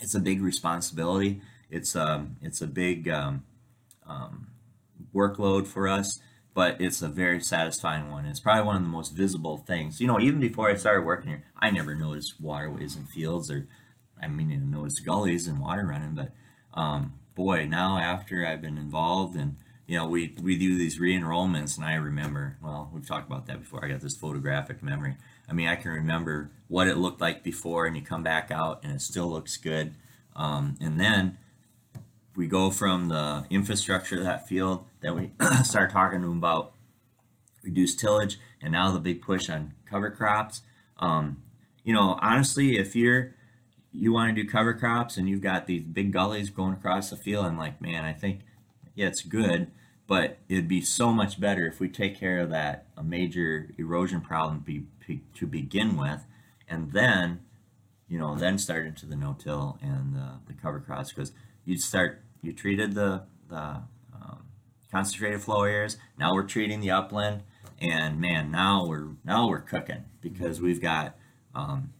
[0.00, 1.40] it's a big responsibility.
[1.70, 3.44] It's um, it's a big um,
[4.08, 4.48] um,
[5.14, 6.20] workload for us,
[6.54, 8.24] but it's a very satisfying one.
[8.26, 10.00] It's probably one of the most visible things.
[10.00, 13.68] You know, even before I started working here, I never noticed waterways and fields, or
[14.20, 16.14] I mean, I noticed gullies and water running.
[16.14, 16.32] But
[16.74, 19.56] um, boy, now after I've been involved and
[19.88, 23.60] you know, we, we do these re-enrollments and I remember, well, we've talked about that
[23.60, 23.82] before.
[23.82, 25.16] I got this photographic memory.
[25.48, 28.80] I mean, I can remember what it looked like before and you come back out
[28.84, 29.94] and it still looks good.
[30.36, 31.38] Um, and then
[32.38, 35.30] we go from the infrastructure of that field then we
[35.64, 36.72] start talking to them about
[37.62, 40.62] reduced tillage and now the big push on cover crops.
[40.98, 41.42] Um,
[41.84, 43.34] you know, honestly, if you're
[43.92, 47.16] you want to do cover crops and you've got these big gullies going across the
[47.16, 48.40] field, I'm like, man, I think
[48.94, 49.70] yeah, it's good,
[50.06, 54.20] but it'd be so much better if we take care of that a major erosion
[54.20, 56.26] problem be, be, to begin with,
[56.68, 57.40] and then
[58.08, 61.32] you know then start into the no-till and the, the cover crops because
[61.64, 63.82] you'd start you treated the the
[64.14, 64.44] um,
[64.90, 65.96] concentrated flow areas.
[66.18, 67.42] Now we're treating the upland,
[67.80, 71.16] and man, now we're now we're cooking because we've got
[71.54, 71.92] um,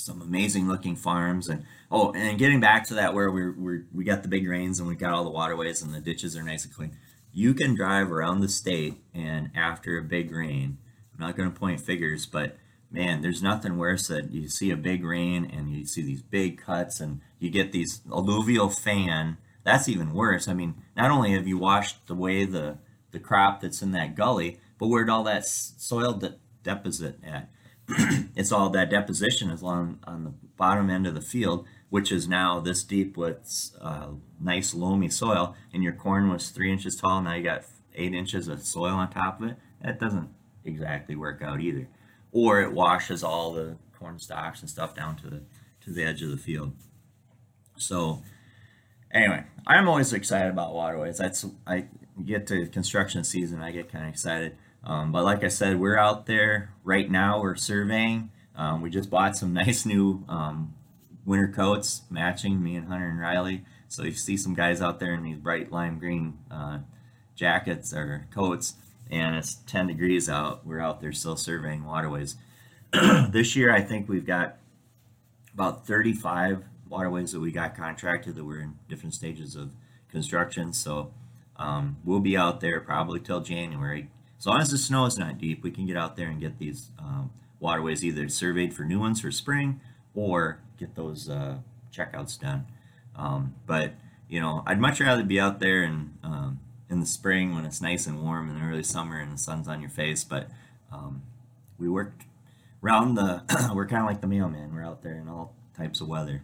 [0.00, 4.04] some amazing looking farms and oh, and getting back to that where we're, we're we
[4.04, 6.64] got the big rains and we got all the waterways and the ditches are nice
[6.64, 6.96] and clean.
[7.32, 10.78] You can drive around the state and after a big rain,
[11.14, 12.56] I'm not going to point figures, but
[12.90, 16.60] man, there's nothing worse that you see a big rain and you see these big
[16.60, 19.38] cuts and you get these alluvial fan.
[19.62, 20.48] That's even worse.
[20.48, 22.78] I mean, not only have you washed away the
[23.12, 27.50] the crop that's in that gully, but where'd all that soil de- deposit at?
[28.36, 32.28] it's all that deposition is on on the bottom end of the field, which is
[32.28, 34.08] now this deep with uh,
[34.40, 37.20] nice loamy soil, and your corn was three inches tall.
[37.20, 37.64] Now you got
[37.94, 39.56] eight inches of soil on top of it.
[39.82, 40.28] That doesn't
[40.64, 41.88] exactly work out either.
[42.32, 45.42] Or it washes all the corn stalks and stuff down to the
[45.82, 46.72] to the edge of the field.
[47.76, 48.22] So
[49.10, 51.18] anyway, I'm always excited about waterways.
[51.18, 51.86] That's I
[52.24, 54.56] get to construction season, I get kind of excited.
[54.82, 57.40] Um, but like I said, we're out there right now.
[57.40, 58.30] We're surveying.
[58.56, 60.74] Um, we just bought some nice new um,
[61.24, 63.64] winter coats, matching me and Hunter and Riley.
[63.88, 66.78] So you see some guys out there in these bright lime green uh,
[67.34, 68.74] jackets or coats,
[69.10, 70.66] and it's 10 degrees out.
[70.66, 72.36] We're out there still surveying waterways.
[73.30, 74.56] this year, I think we've got
[75.52, 79.70] about 35 waterways that we got contracted that we're in different stages of
[80.10, 80.72] construction.
[80.72, 81.12] So
[81.56, 84.08] um, we'll be out there probably till January.
[84.38, 86.58] As long as the snow is not deep, we can get out there and get
[86.58, 89.80] these um, waterways either surveyed for new ones for spring
[90.14, 91.58] or get those uh,
[91.94, 92.66] checkouts done.
[93.14, 93.92] Um, but
[94.28, 97.80] you know, I'd much rather be out there and um, in the spring when it's
[97.80, 100.24] nice and warm in the early summer and the sun's on your face.
[100.24, 100.48] But
[100.92, 101.22] um,
[101.78, 102.24] we work
[102.82, 103.42] around the
[103.74, 104.74] we're kind of like the mailman.
[104.74, 106.42] We're out there in all types of weather.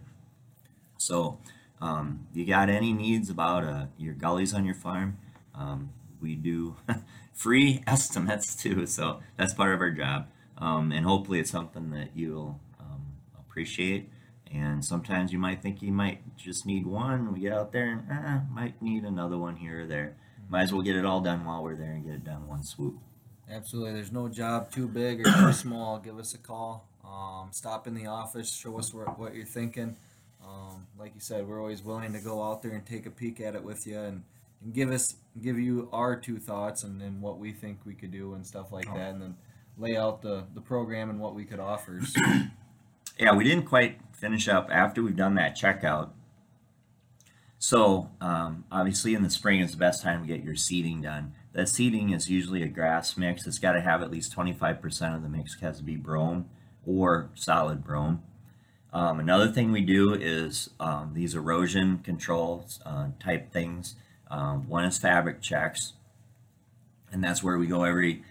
[0.97, 1.39] So,
[1.79, 5.17] um, you got any needs about uh, your gullies on your farm?
[5.53, 5.91] Um,
[6.21, 6.77] we do
[7.33, 10.27] free estimates too, so that's part of our job.
[10.57, 13.05] Um, and hopefully, it's something that you'll um,
[13.39, 14.09] appreciate.
[14.51, 17.33] And sometimes you might think you might just need one.
[17.33, 20.15] We get out there and uh, might need another one here or there.
[20.49, 22.63] Might as well get it all done while we're there and get it done one
[22.63, 22.95] swoop.
[23.49, 23.93] Absolutely.
[23.93, 25.99] There's no job too big or too small.
[25.99, 26.87] Give us a call.
[27.03, 28.53] Um, stop in the office.
[28.53, 29.95] Show us what, what you're thinking.
[30.45, 33.39] Um, like you said, we're always willing to go out there and take a peek
[33.41, 34.23] at it with you and,
[34.63, 38.11] and give us give you our two thoughts and, and what we think we could
[38.11, 39.35] do and stuff like that, and then
[39.77, 42.01] lay out the, the program and what we could offer.
[42.03, 42.21] So,
[43.19, 46.11] Yeah, we didn't quite finish up after we've done that checkout.
[47.59, 51.33] So, um, obviously, in the spring is the best time to get your seeding done.
[51.53, 53.47] That seeding is usually a grass mix.
[53.47, 56.49] It's got to have at least 25% of the mix has to be brome
[56.85, 58.21] or solid brome.
[58.93, 63.95] Um, another thing we do is um, these erosion control uh, type things.
[64.29, 65.93] Um, one is fabric checks,
[67.11, 68.23] and that's where we go every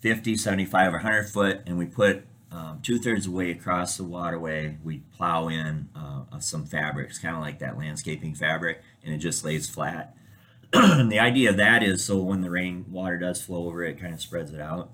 [0.00, 3.96] 50, 75, or 100 foot, and we put um, two thirds of the way across
[3.96, 9.12] the waterway, we plow in uh, some It's kind of like that landscaping fabric, and
[9.12, 10.16] it just lays flat.
[10.72, 14.00] the idea of that is so when the rain water does flow over it, it
[14.00, 14.90] kind of spreads it out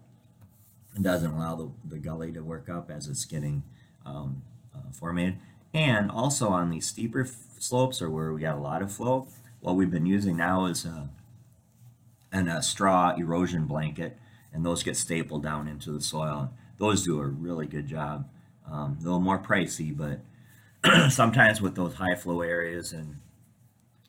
[0.95, 3.63] and doesn't allow the, the gully to work up as it's getting
[4.07, 4.43] um,
[4.75, 5.37] uh.
[5.73, 9.29] And also on these steeper f- slopes or where we got a lot of flow,
[9.61, 11.07] what we've been using now is uh,
[12.33, 14.17] an, a straw erosion blanket,
[14.53, 16.53] and those get stapled down into the soil.
[16.81, 18.27] Those do a really good job.
[18.69, 20.21] Um, a little more pricey, but
[21.13, 23.17] sometimes with those high flow areas and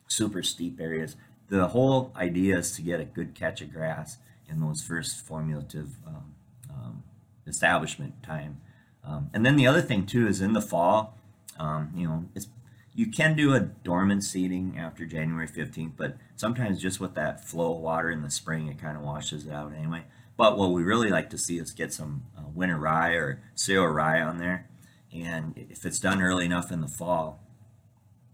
[0.08, 1.16] super steep areas,
[1.48, 4.16] the whole idea is to get a good catch of grass
[4.48, 6.34] in those first formulative um,
[6.70, 7.02] um,
[7.46, 8.60] establishment time.
[9.04, 11.18] Um, and then the other thing too is in the fall,
[11.58, 12.48] um, you know, it's
[12.94, 17.74] you can do a dormant seeding after January 15th, but sometimes just with that flow
[17.74, 20.02] of water in the spring, it kind of washes it out anyway.
[20.42, 23.86] But what we really like to see is get some uh, winter rye or cereal
[23.86, 24.66] rye on there.
[25.14, 27.38] And if it's done early enough in the fall,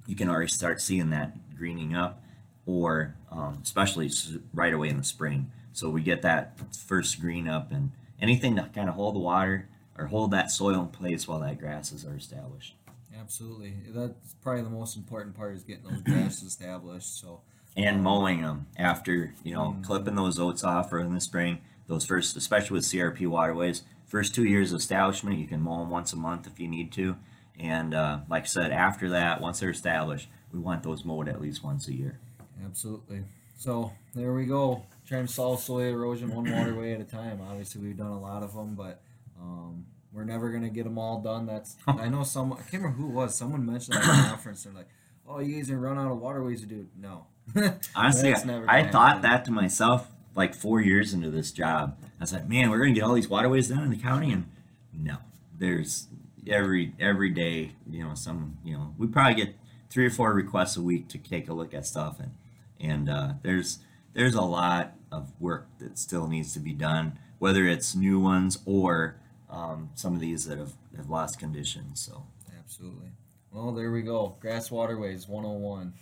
[0.06, 2.24] you can already start seeing that greening up,
[2.64, 4.10] or um, especially
[4.54, 5.50] right away in the spring.
[5.74, 7.92] So we get that first green up, and
[8.22, 11.58] anything to kind of hold the water or hold that soil in place while that
[11.58, 12.74] grasses are established.
[13.20, 13.74] absolutely.
[13.86, 17.20] That's probably the most important part is getting those grasses established.
[17.20, 17.42] So,
[17.76, 21.58] and mowing them after you know clipping those oats off or in the spring
[21.88, 25.90] those first especially with crp waterways first two years of establishment you can mow them
[25.90, 27.16] once a month if you need to
[27.58, 31.40] and uh, like i said after that once they're established we want those mowed at
[31.40, 32.20] least once a year
[32.64, 33.22] Absolutely.
[33.56, 34.84] So there we go.
[35.06, 37.40] Trying to solve soil erosion one waterway at a time.
[37.48, 39.00] Obviously, we've done a lot of them, but
[39.40, 41.46] um, we're never gonna get them all done.
[41.46, 42.52] That's I know some.
[42.52, 43.34] I can't remember who it was.
[43.34, 44.64] Someone mentioned at a conference.
[44.64, 44.88] They're like,
[45.26, 47.26] "Oh, you guys are run out of waterways to do." No.
[47.96, 49.22] honestly never i thought happen.
[49.22, 50.06] that to myself
[50.38, 53.28] like four years into this job i was like man we're gonna get all these
[53.28, 54.46] waterways done in the county and
[54.92, 55.16] no
[55.58, 56.06] there's
[56.46, 59.54] every every day you know some you know we probably get
[59.90, 62.32] three or four requests a week to take a look at stuff and
[62.80, 63.80] and uh, there's
[64.14, 68.58] there's a lot of work that still needs to be done whether it's new ones
[68.64, 69.20] or
[69.50, 72.24] um, some of these that have, have lost condition so
[72.68, 73.08] Absolutely.
[73.50, 74.36] Well, there we go.
[74.40, 75.94] Grass waterways 101.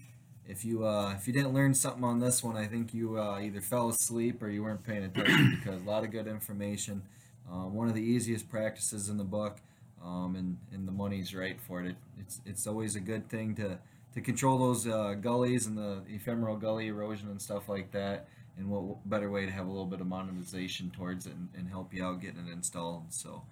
[0.48, 3.40] If you uh, if you didn't learn something on this one, I think you uh,
[3.40, 7.02] either fell asleep or you weren't paying attention because a lot of good information.
[7.50, 9.58] Um, one of the easiest practices in the book,
[10.04, 11.88] um, and and the money's right for it.
[11.90, 11.96] it.
[12.20, 13.78] It's it's always a good thing to
[14.14, 18.28] to control those uh, gullies and the ephemeral gully erosion and stuff like that.
[18.58, 21.68] And what better way to have a little bit of monetization towards it and, and
[21.68, 23.12] help you out getting it installed.
[23.12, 23.42] So.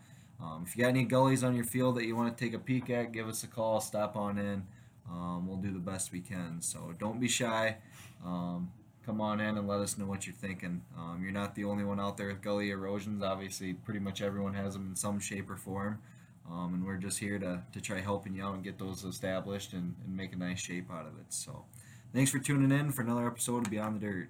[0.42, 2.58] Um, if you got any gullies on your field that you want to take a
[2.58, 3.80] peek at, give us a call.
[3.80, 4.64] Stop on in.
[5.10, 6.60] Um, we'll do the best we can.
[6.60, 7.76] So don't be shy.
[8.24, 8.72] Um,
[9.04, 10.82] come on in and let us know what you're thinking.
[10.96, 13.22] Um, you're not the only one out there with gully erosions.
[13.22, 16.00] Obviously, pretty much everyone has them in some shape or form.
[16.50, 19.72] Um, and we're just here to, to try helping you out and get those established
[19.72, 21.26] and, and make a nice shape out of it.
[21.30, 21.64] So
[22.12, 24.28] thanks for tuning in for another episode of Beyond the Dirt.